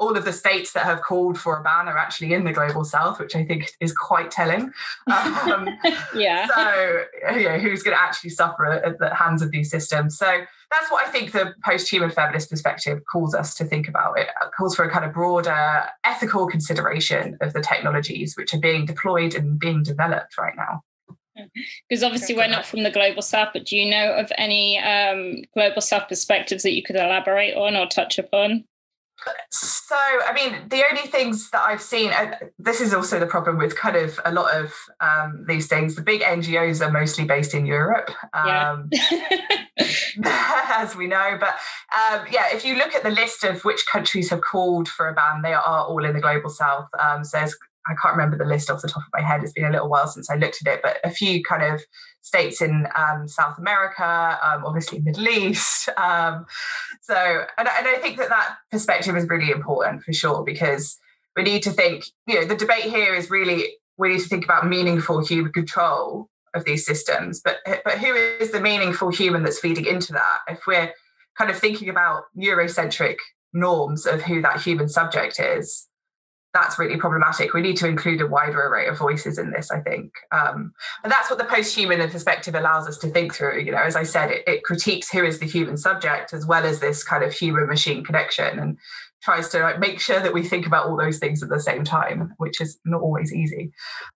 all 0.00 0.16
of 0.16 0.24
the 0.24 0.32
states 0.32 0.72
that 0.72 0.84
have 0.84 1.00
called 1.00 1.38
for 1.38 1.56
a 1.56 1.62
ban 1.62 1.86
are 1.86 1.96
actually 1.96 2.34
in 2.34 2.42
the 2.42 2.52
global 2.52 2.84
south, 2.84 3.20
which 3.20 3.36
I 3.36 3.44
think 3.44 3.70
is 3.80 3.92
quite 3.92 4.32
telling. 4.32 4.72
Um, 5.08 5.68
yeah. 6.16 6.48
So, 6.48 7.04
you 7.36 7.48
know, 7.48 7.58
who's 7.58 7.84
going 7.84 7.96
to 7.96 8.02
actually 8.02 8.30
suffer 8.30 8.64
at 8.66 8.98
the 8.98 9.14
hands 9.14 9.40
of 9.40 9.52
these 9.52 9.70
systems? 9.70 10.18
So 10.18 10.26
that's 10.72 10.90
what 10.90 11.06
I 11.06 11.10
think 11.10 11.30
the 11.30 11.54
post-human 11.64 12.10
feminist 12.10 12.50
perspective 12.50 13.02
calls 13.10 13.36
us 13.36 13.54
to 13.54 13.64
think 13.64 13.88
about. 13.88 14.18
It 14.18 14.28
calls 14.56 14.74
for 14.74 14.84
a 14.84 14.90
kind 14.90 15.04
of 15.04 15.12
broader 15.12 15.84
ethical 16.04 16.48
consideration 16.48 17.38
of 17.40 17.52
the 17.52 17.60
technologies 17.60 18.34
which 18.36 18.52
are 18.52 18.60
being 18.60 18.84
deployed 18.84 19.36
and 19.36 19.60
being 19.60 19.84
developed 19.84 20.36
right 20.36 20.56
now. 20.56 20.82
Because 21.88 22.02
obviously 22.02 22.34
we're 22.34 22.48
not 22.48 22.66
from 22.66 22.82
the 22.82 22.90
global 22.90 23.22
south, 23.22 23.50
but 23.52 23.64
do 23.64 23.76
you 23.76 23.90
know 23.90 24.12
of 24.14 24.32
any 24.36 24.78
um, 24.78 25.42
global 25.54 25.80
south 25.80 26.08
perspectives 26.08 26.62
that 26.62 26.74
you 26.74 26.82
could 26.82 26.96
elaborate 26.96 27.56
on 27.56 27.76
or 27.76 27.86
touch 27.86 28.18
upon? 28.18 28.64
So, 29.50 29.96
I 29.96 30.32
mean, 30.32 30.68
the 30.68 30.84
only 30.88 31.08
things 31.10 31.50
that 31.50 31.62
I've 31.62 31.82
seen, 31.82 32.10
uh, 32.10 32.36
this 32.58 32.80
is 32.80 32.94
also 32.94 33.18
the 33.18 33.26
problem 33.26 33.58
with 33.58 33.76
kind 33.76 33.96
of 33.96 34.18
a 34.24 34.32
lot 34.32 34.54
of 34.54 34.72
um, 35.00 35.44
these 35.48 35.66
things. 35.66 35.96
The 35.96 36.02
big 36.02 36.20
NGOs 36.20 36.86
are 36.86 36.90
mostly 36.90 37.24
based 37.24 37.52
in 37.52 37.66
Europe, 37.66 38.10
um, 38.32 38.88
yeah. 38.92 39.38
as 40.78 40.94
we 40.94 41.08
know. 41.08 41.36
But 41.40 41.56
um, 41.94 42.26
yeah, 42.30 42.46
if 42.52 42.64
you 42.64 42.76
look 42.76 42.94
at 42.94 43.02
the 43.02 43.10
list 43.10 43.42
of 43.44 43.64
which 43.64 43.84
countries 43.90 44.30
have 44.30 44.40
called 44.40 44.88
for 44.88 45.08
a 45.08 45.14
ban, 45.14 45.42
they 45.42 45.54
are 45.54 45.84
all 45.84 46.04
in 46.04 46.14
the 46.14 46.20
global 46.20 46.50
south. 46.50 46.88
Um, 46.98 47.24
so 47.24 47.38
there's 47.38 47.56
I 47.88 47.94
can't 48.00 48.16
remember 48.16 48.36
the 48.36 48.44
list 48.44 48.70
off 48.70 48.82
the 48.82 48.88
top 48.88 49.02
of 49.02 49.08
my 49.12 49.26
head. 49.26 49.42
It's 49.42 49.52
been 49.52 49.64
a 49.64 49.70
little 49.70 49.88
while 49.88 50.06
since 50.06 50.30
I 50.30 50.36
looked 50.36 50.58
at 50.64 50.72
it, 50.72 50.80
but 50.82 50.98
a 51.04 51.10
few 51.10 51.42
kind 51.42 51.62
of 51.62 51.82
states 52.20 52.60
in 52.60 52.86
um, 52.94 53.26
South 53.26 53.58
America, 53.58 54.38
um, 54.42 54.64
obviously 54.64 55.00
Middle 55.00 55.28
East. 55.28 55.88
Um, 55.98 56.46
so, 57.02 57.14
and, 57.58 57.68
and, 57.68 57.88
I 57.88 57.98
think 58.00 58.18
that 58.18 58.28
that 58.28 58.56
perspective 58.70 59.16
is 59.16 59.28
really 59.28 59.50
important 59.50 60.02
for 60.02 60.12
sure 60.12 60.44
because 60.44 60.96
we 61.34 61.42
need 61.42 61.62
to 61.64 61.70
think. 61.70 62.04
You 62.26 62.36
know, 62.36 62.46
the 62.46 62.54
debate 62.54 62.84
here 62.84 63.14
is 63.14 63.30
really 63.30 63.76
we 63.96 64.10
need 64.10 64.20
to 64.20 64.28
think 64.28 64.44
about 64.44 64.66
meaningful 64.66 65.24
human 65.24 65.52
control 65.52 66.28
of 66.54 66.64
these 66.64 66.86
systems, 66.86 67.40
but 67.40 67.56
but 67.66 67.98
who 67.98 68.14
is 68.14 68.52
the 68.52 68.60
meaningful 68.60 69.10
human 69.10 69.42
that's 69.42 69.58
feeding 69.58 69.86
into 69.86 70.12
that? 70.12 70.38
If 70.48 70.60
we're 70.66 70.92
kind 71.36 71.50
of 71.50 71.58
thinking 71.58 71.88
about 71.88 72.24
Eurocentric 72.36 73.16
norms 73.52 74.06
of 74.06 74.22
who 74.22 74.40
that 74.42 74.60
human 74.60 74.88
subject 74.88 75.40
is, 75.40 75.88
that's 76.54 76.78
really 76.78 76.96
problematic. 76.96 77.52
We 77.52 77.60
need 77.60 77.76
to 77.76 77.86
include 77.86 78.20
a 78.20 78.26
wider 78.26 78.60
array 78.60 78.86
of 78.86 78.98
voices 78.98 79.38
in 79.38 79.50
this, 79.50 79.70
I 79.70 79.80
think. 79.80 80.12
Um, 80.32 80.72
and 81.04 81.12
that's 81.12 81.28
what 81.28 81.38
the 81.38 81.44
post-human 81.44 82.08
perspective 82.10 82.54
allows 82.54 82.88
us 82.88 82.96
to 82.98 83.08
think 83.08 83.34
through. 83.34 83.60
You 83.60 83.72
know, 83.72 83.82
as 83.82 83.96
I 83.96 84.02
said, 84.02 84.30
it, 84.30 84.44
it 84.46 84.64
critiques 84.64 85.10
who 85.10 85.24
is 85.24 85.40
the 85.40 85.46
human 85.46 85.76
subject 85.76 86.32
as 86.32 86.46
well 86.46 86.64
as 86.64 86.80
this 86.80 87.04
kind 87.04 87.22
of 87.22 87.32
human-machine 87.32 88.02
connection 88.02 88.58
and 88.58 88.78
tries 89.22 89.48
to 89.50 89.60
like, 89.60 89.78
make 89.78 90.00
sure 90.00 90.20
that 90.20 90.32
we 90.32 90.42
think 90.42 90.66
about 90.66 90.86
all 90.86 90.96
those 90.96 91.18
things 91.18 91.42
at 91.42 91.48
the 91.48 91.60
same 91.60 91.84
time, 91.84 92.32
which 92.38 92.60
is 92.60 92.78
not 92.84 93.02
always 93.02 93.34
easy. 93.34 93.70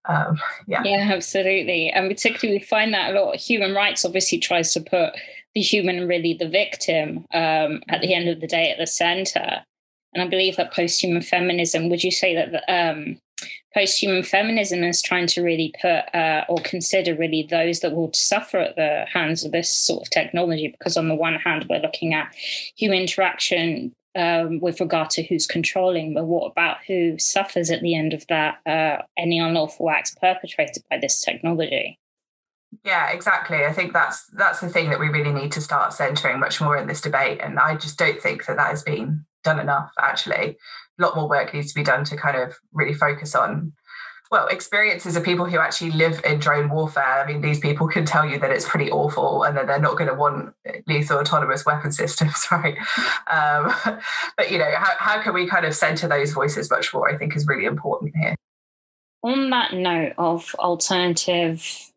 Um, 0.08 0.40
yeah. 0.66 0.82
Yeah, 0.84 1.10
absolutely. 1.12 1.90
And 1.90 2.08
particularly 2.08 2.60
we 2.60 2.64
find 2.64 2.94
that 2.94 3.14
a 3.14 3.20
lot 3.20 3.34
of 3.34 3.40
human 3.40 3.74
rights 3.74 4.04
obviously 4.04 4.38
tries 4.38 4.72
to 4.72 4.80
put 4.80 5.12
the 5.54 5.60
human 5.60 6.08
really 6.08 6.34
the 6.34 6.48
victim 6.48 7.26
um, 7.34 7.82
at 7.88 8.00
the 8.00 8.14
end 8.14 8.28
of 8.28 8.40
the 8.40 8.46
day 8.46 8.70
at 8.70 8.78
the 8.78 8.86
center 8.86 9.64
and 10.12 10.22
I 10.22 10.28
believe 10.28 10.56
that 10.56 10.72
post-human 10.72 11.22
feminism. 11.22 11.88
Would 11.88 12.04
you 12.04 12.10
say 12.10 12.34
that 12.34 12.64
um, 12.68 13.18
post-human 13.74 14.22
feminism 14.22 14.84
is 14.84 15.02
trying 15.02 15.26
to 15.28 15.42
really 15.42 15.74
put 15.80 16.14
uh, 16.14 16.44
or 16.48 16.58
consider 16.58 17.14
really 17.14 17.46
those 17.48 17.80
that 17.80 17.94
will 17.94 18.12
suffer 18.12 18.58
at 18.58 18.76
the 18.76 19.06
hands 19.12 19.44
of 19.44 19.52
this 19.52 19.74
sort 19.74 20.02
of 20.02 20.10
technology? 20.10 20.68
Because 20.68 20.96
on 20.96 21.08
the 21.08 21.14
one 21.14 21.36
hand, 21.36 21.66
we're 21.68 21.80
looking 21.80 22.14
at 22.14 22.34
human 22.76 23.00
interaction 23.00 23.92
um, 24.14 24.60
with 24.60 24.80
regard 24.80 25.10
to 25.10 25.22
who's 25.22 25.46
controlling, 25.46 26.14
but 26.14 26.26
what 26.26 26.50
about 26.50 26.78
who 26.86 27.18
suffers 27.18 27.70
at 27.70 27.80
the 27.80 27.94
end 27.94 28.12
of 28.12 28.26
that? 28.28 28.58
Uh, 28.66 29.02
any 29.16 29.38
unlawful 29.38 29.88
acts 29.90 30.14
perpetrated 30.14 30.82
by 30.90 30.98
this 30.98 31.20
technology? 31.20 31.98
Yeah, 32.84 33.10
exactly. 33.10 33.64
I 33.64 33.72
think 33.72 33.92
that's 33.92 34.26
that's 34.28 34.60
the 34.60 34.68
thing 34.68 34.88
that 34.90 35.00
we 35.00 35.08
really 35.08 35.32
need 35.32 35.52
to 35.52 35.60
start 35.60 35.92
centering 35.92 36.40
much 36.40 36.60
more 36.60 36.76
in 36.76 36.88
this 36.88 37.02
debate, 37.02 37.40
and 37.42 37.58
I 37.58 37.76
just 37.76 37.98
don't 37.98 38.20
think 38.20 38.46
that 38.46 38.56
that 38.56 38.70
has 38.70 38.82
been 38.82 39.24
done 39.42 39.58
enough. 39.58 39.90
Actually, 39.98 40.56
a 40.98 41.02
lot 41.02 41.16
more 41.16 41.28
work 41.28 41.52
needs 41.54 41.68
to 41.68 41.74
be 41.74 41.84
done 41.84 42.04
to 42.04 42.16
kind 42.16 42.36
of 42.36 42.54
really 42.72 42.94
focus 42.94 43.34
on 43.34 43.72
well 44.30 44.48
experiences 44.48 45.14
of 45.14 45.22
people 45.22 45.44
who 45.44 45.58
actually 45.58 45.90
live 45.90 46.20
in 46.24 46.38
drone 46.38 46.70
warfare. 46.70 47.22
I 47.22 47.26
mean, 47.26 47.42
these 47.42 47.60
people 47.60 47.86
can 47.86 48.04
tell 48.04 48.26
you 48.26 48.38
that 48.38 48.50
it's 48.50 48.68
pretty 48.68 48.90
awful, 48.90 49.44
and 49.44 49.56
that 49.56 49.66
they're 49.66 49.78
not 49.78 49.96
going 49.96 50.08
to 50.08 50.14
want 50.14 50.54
lethal 50.86 51.18
autonomous 51.18 51.64
weapon 51.64 51.92
systems, 52.02 52.46
right? 52.50 52.76
Um, 53.28 53.72
but 54.36 54.50
you 54.50 54.58
know, 54.58 54.72
how 54.74 54.94
how 54.98 55.22
can 55.22 55.34
we 55.34 55.46
kind 55.46 55.66
of 55.66 55.74
center 55.74 56.08
those 56.08 56.32
voices 56.32 56.70
much 56.70 56.92
more? 56.92 57.08
I 57.08 57.16
think 57.16 57.36
is 57.36 57.46
really 57.46 57.66
important 57.66 58.14
here. 58.16 58.34
On 59.22 59.50
that 59.50 59.72
note 59.72 60.14
of 60.18 60.52
alternative 60.58 61.92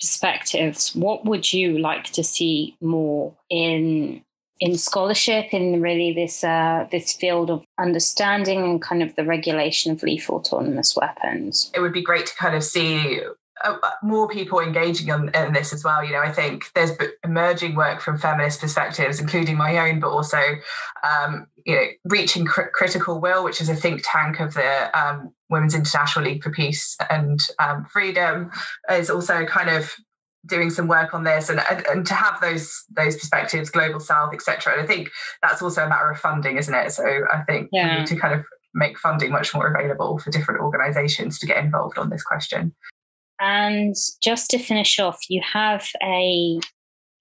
perspectives, 0.00 0.94
what 0.94 1.24
would 1.24 1.52
you 1.52 1.78
like 1.78 2.04
to 2.12 2.22
see 2.22 2.76
more 2.80 3.36
in 3.50 4.22
in 4.60 4.76
scholarship 4.76 5.52
in 5.52 5.80
really 5.80 6.12
this 6.12 6.44
uh, 6.44 6.86
this 6.90 7.12
field 7.12 7.50
of 7.50 7.64
understanding 7.78 8.62
and 8.62 8.82
kind 8.82 9.02
of 9.02 9.16
the 9.16 9.24
regulation 9.24 9.90
of 9.90 10.02
lethal 10.02 10.36
autonomous 10.36 10.94
weapons? 10.94 11.70
It 11.74 11.80
would 11.80 11.94
be 11.94 12.02
great 12.02 12.26
to 12.26 12.36
kind 12.36 12.54
of 12.54 12.62
see 12.62 13.20
uh, 13.64 13.76
uh 13.82 13.90
more 14.02 14.28
people 14.28 14.60
engaging 14.60 15.08
in, 15.08 15.30
in, 15.34 15.52
this 15.54 15.72
as 15.72 15.82
well. 15.82 16.04
You 16.04 16.12
know, 16.12 16.20
I 16.20 16.30
think 16.30 16.70
there's 16.74 16.92
emerging 17.24 17.74
work 17.74 18.00
from 18.00 18.18
feminist 18.18 18.60
perspectives, 18.60 19.18
including 19.18 19.56
my 19.56 19.90
own, 19.90 19.98
but 19.98 20.10
also, 20.10 20.40
um, 21.02 21.46
you 21.64 21.74
know, 21.74 21.86
reaching 22.04 22.44
cr- 22.44 22.70
critical 22.72 23.18
will, 23.18 23.42
which 23.42 23.62
is 23.62 23.70
a 23.70 23.74
think 23.74 24.02
tank 24.04 24.40
of 24.40 24.52
the 24.54 24.98
um, 24.98 25.32
Women's 25.48 25.74
International 25.74 26.26
League 26.26 26.42
for 26.42 26.50
Peace 26.50 26.96
and 27.08 27.40
um, 27.58 27.86
Freedom, 27.86 28.50
is 28.90 29.08
also 29.08 29.46
kind 29.46 29.70
of 29.70 29.94
doing 30.46 30.70
some 30.70 30.88
work 30.88 31.12
on 31.12 31.24
this 31.24 31.48
and, 31.48 31.60
and 31.90 32.06
to 32.06 32.14
have 32.14 32.40
those 32.40 32.84
those 32.96 33.16
perspectives 33.16 33.70
global 33.70 34.00
south 34.00 34.32
etc 34.32 34.72
and 34.72 34.82
i 34.82 34.86
think 34.86 35.10
that's 35.42 35.60
also 35.60 35.84
a 35.84 35.88
matter 35.88 36.10
of 36.10 36.18
funding 36.18 36.56
isn't 36.56 36.74
it? 36.74 36.90
So 36.92 37.04
i 37.32 37.42
think 37.42 37.68
yeah. 37.72 37.94
we 37.94 38.00
need 38.00 38.06
to 38.08 38.16
kind 38.16 38.34
of 38.34 38.44
make 38.72 38.98
funding 38.98 39.32
much 39.32 39.52
more 39.54 39.66
available 39.66 40.18
for 40.18 40.30
different 40.30 40.60
organizations 40.60 41.38
to 41.40 41.46
get 41.46 41.58
involved 41.58 41.98
on 41.98 42.08
this 42.08 42.22
question. 42.22 42.72
And 43.40 43.96
just 44.22 44.50
to 44.50 44.58
finish 44.58 44.98
off 44.98 45.18
you 45.28 45.42
have 45.42 45.86
a 46.02 46.60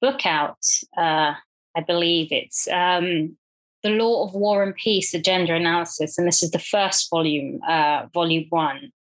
book 0.02 0.26
out 0.26 0.64
uh, 0.98 1.34
i 1.76 1.82
believe 1.86 2.32
it's 2.32 2.68
um, 2.70 3.36
the 3.84 3.90
law 3.90 4.26
of 4.26 4.34
war 4.34 4.64
and 4.64 4.76
peace 4.76 5.14
a 5.14 5.20
gender 5.20 5.56
analysis 5.56 6.18
and 6.18 6.28
this 6.28 6.44
is 6.44 6.52
the 6.52 6.60
first 6.60 7.10
volume 7.10 7.60
uh, 7.68 8.08
volume 8.14 8.46
one. 8.50 8.92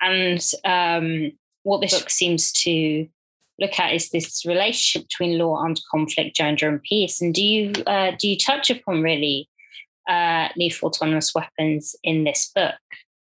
And 0.00 0.44
um, 0.64 1.32
what 1.62 1.80
this 1.80 1.98
book 1.98 2.10
seems 2.10 2.50
to 2.64 3.06
look 3.58 3.78
at 3.78 3.94
is 3.94 4.10
this 4.10 4.44
relationship 4.46 5.08
between 5.08 5.38
law, 5.38 5.62
and 5.62 5.80
conflict, 5.90 6.36
gender, 6.36 6.68
and 6.68 6.82
peace. 6.82 7.20
And 7.20 7.34
do 7.34 7.44
you 7.44 7.72
uh, 7.86 8.12
do 8.18 8.28
you 8.28 8.36
touch 8.36 8.70
upon 8.70 9.02
really 9.02 9.48
uh, 10.08 10.48
lethal 10.56 10.88
autonomous 10.88 11.34
weapons 11.34 11.94
in 12.02 12.24
this 12.24 12.50
book? 12.54 12.74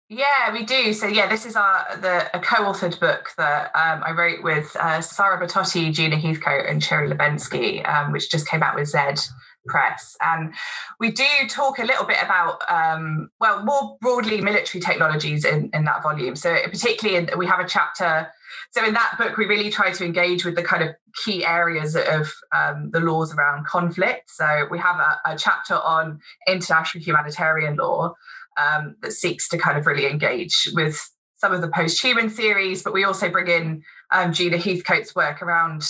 Yeah, 0.08 0.52
we 0.52 0.64
do. 0.64 0.92
So 0.92 1.06
yeah, 1.06 1.28
this 1.28 1.46
is 1.46 1.54
our 1.54 1.96
the 2.00 2.36
a 2.36 2.40
co-authored 2.40 2.98
book 2.98 3.30
that 3.38 3.66
um, 3.76 4.02
I 4.04 4.10
wrote 4.10 4.42
with 4.42 4.74
uh, 4.76 5.00
Sara 5.00 5.38
Bertotti, 5.38 5.92
Gina 5.92 6.16
Heathcote, 6.16 6.68
and 6.68 6.82
Sheri 6.82 7.12
Labenski, 7.12 7.88
um, 7.88 8.10
which 8.10 8.28
just 8.28 8.48
came 8.48 8.62
out 8.62 8.74
with 8.74 8.88
Zed 8.88 9.20
Press. 9.66 10.16
And 10.20 10.54
we 10.98 11.10
do 11.10 11.24
talk 11.48 11.78
a 11.78 11.84
little 11.84 12.06
bit 12.06 12.18
about, 12.22 12.62
um, 12.68 13.30
well, 13.40 13.64
more 13.64 13.96
broadly 14.00 14.40
military 14.40 14.80
technologies 14.80 15.44
in, 15.44 15.70
in 15.74 15.84
that 15.84 16.02
volume. 16.02 16.36
So 16.36 16.56
particularly, 16.64 17.16
in, 17.16 17.38
we 17.38 17.46
have 17.46 17.60
a 17.60 17.68
chapter 17.68 18.30
so 18.72 18.84
in 18.84 18.94
that 18.94 19.16
book, 19.18 19.36
we 19.36 19.46
really 19.46 19.70
try 19.70 19.92
to 19.92 20.04
engage 20.04 20.44
with 20.44 20.54
the 20.54 20.62
kind 20.62 20.82
of 20.82 20.94
key 21.24 21.44
areas 21.44 21.96
of 21.96 22.32
um, 22.54 22.90
the 22.92 23.00
laws 23.00 23.34
around 23.34 23.66
conflict. 23.66 24.30
So 24.30 24.66
we 24.70 24.78
have 24.78 24.96
a, 24.96 25.32
a 25.32 25.36
chapter 25.36 25.74
on 25.74 26.20
international 26.46 27.02
humanitarian 27.02 27.76
law 27.76 28.14
um, 28.56 28.96
that 29.02 29.12
seeks 29.12 29.48
to 29.48 29.58
kind 29.58 29.78
of 29.78 29.86
really 29.86 30.06
engage 30.06 30.68
with 30.72 31.10
some 31.36 31.52
of 31.52 31.62
the 31.62 31.68
post-human 31.68 32.28
theories, 32.28 32.82
but 32.82 32.92
we 32.92 33.04
also 33.04 33.30
bring 33.30 33.48
in 33.48 33.82
um, 34.12 34.32
Gina 34.32 34.58
Heathcote's 34.58 35.14
work 35.14 35.42
around 35.42 35.82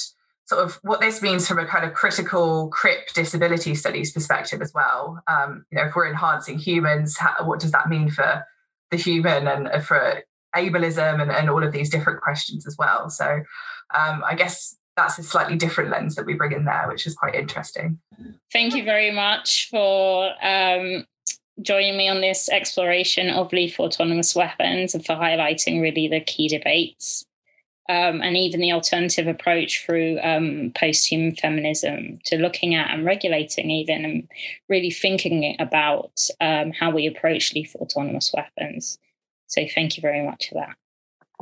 sort 0.51 0.65
of 0.65 0.81
what 0.83 0.99
this 1.01 1.23
means 1.23 1.47
from 1.47 1.61
a 1.61 1.65
kind 1.65 1.85
of 1.85 1.95
critical 1.95 2.69
CRIP 2.71 3.13
disability 3.15 3.73
studies 3.77 4.13
perspective 4.13 4.61
as 4.61 4.73
well. 4.75 5.23
Um, 5.29 5.65
you 5.71 5.79
know, 5.79 5.85
if 5.85 5.95
we're 5.95 6.09
enhancing 6.09 6.59
humans, 6.59 7.17
how, 7.17 7.37
what 7.45 7.61
does 7.61 7.71
that 7.71 7.89
mean 7.89 8.11
for 8.11 8.45
the 8.91 8.97
human 8.97 9.47
and 9.47 9.85
for 9.85 10.25
ableism 10.57 11.23
and, 11.23 11.31
and 11.31 11.49
all 11.49 11.63
of 11.63 11.71
these 11.71 11.89
different 11.89 12.21
questions 12.21 12.67
as 12.67 12.75
well. 12.77 13.09
So 13.11 13.43
um, 13.95 14.25
I 14.27 14.35
guess 14.35 14.77
that's 14.97 15.21
a 15.21 15.23
slightly 15.23 15.55
different 15.55 15.91
lens 15.91 16.17
that 16.17 16.27
we 16.27 16.35
bring 16.35 16.51
in 16.51 16.65
there, 16.65 16.87
which 16.89 17.07
is 17.07 17.15
quite 17.15 17.37
interesting. 17.37 18.01
Thank 18.53 18.75
you 18.75 18.83
very 18.83 19.13
much 19.13 19.69
for 19.71 20.33
um, 20.43 21.07
joining 21.63 21.97
me 21.97 22.09
on 22.09 22.23
this 22.23 22.49
exploration 22.49 23.31
of 23.31 23.53
lethal 23.53 23.85
autonomous 23.85 24.35
weapons 24.35 24.97
and 24.97 25.07
for 25.07 25.15
highlighting 25.15 25.81
really 25.81 26.09
the 26.09 26.21
key 26.21 26.49
debates 26.49 27.25
um, 27.91 28.23
and 28.23 28.37
even 28.37 28.61
the 28.61 28.71
alternative 28.71 29.27
approach 29.27 29.85
through 29.85 30.21
um, 30.23 30.73
post-human 30.77 31.35
feminism 31.35 32.21
to 32.27 32.37
looking 32.37 32.77
at 32.77 32.89
and 32.91 33.05
regulating 33.05 33.69
even 33.69 34.05
and 34.05 34.29
really 34.69 34.93
thinking 34.93 35.57
about 35.59 36.21
um, 36.41 36.71
how 36.71 36.91
we 36.93 37.09
approach 37.09 37.53
lethal 37.53 37.81
autonomous 37.81 38.33
weapons. 38.33 38.99
So 39.49 39.67
thank 39.75 39.97
you 39.97 40.03
very 40.03 40.25
much 40.25 40.51
for 40.51 40.55
that. 40.55 40.77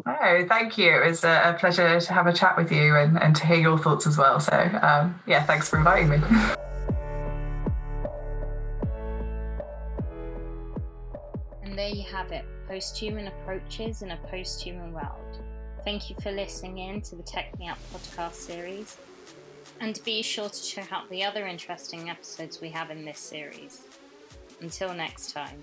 Oh, 0.06 0.46
thank 0.48 0.78
you. 0.78 0.90
It 0.90 1.08
was 1.08 1.22
a, 1.22 1.54
pleasure 1.60 2.00
to 2.00 2.12
have 2.14 2.26
a 2.26 2.32
chat 2.32 2.56
with 2.56 2.72
you 2.72 2.96
and, 2.96 3.20
and 3.20 3.36
to 3.36 3.46
hear 3.46 3.58
your 3.58 3.76
thoughts 3.76 4.06
as 4.06 4.16
well. 4.16 4.40
So, 4.40 4.56
um, 4.80 5.20
yeah, 5.26 5.42
thanks 5.42 5.68
for 5.68 5.76
inviting 5.76 6.08
me. 6.08 6.18
and 11.62 11.76
there 11.76 11.90
you 11.90 12.04
have 12.04 12.32
it 12.32 12.46
post 12.66 12.96
human 12.96 13.26
approaches 13.26 14.00
in 14.00 14.12
a 14.12 14.16
post 14.30 14.62
human 14.62 14.94
world. 14.94 15.42
Thank 15.88 16.10
you 16.10 16.16
for 16.20 16.30
listening 16.30 16.76
in 16.76 17.00
to 17.00 17.16
the 17.16 17.22
Tech 17.22 17.58
Me 17.58 17.66
Up 17.66 17.78
podcast 17.94 18.34
series. 18.34 18.98
And 19.80 19.98
be 20.04 20.20
sure 20.20 20.50
to 20.50 20.62
check 20.62 20.92
out 20.92 21.08
the 21.08 21.24
other 21.24 21.46
interesting 21.46 22.10
episodes 22.10 22.60
we 22.60 22.68
have 22.68 22.90
in 22.90 23.06
this 23.06 23.18
series. 23.18 23.84
Until 24.60 24.92
next 24.92 25.32
time. 25.32 25.62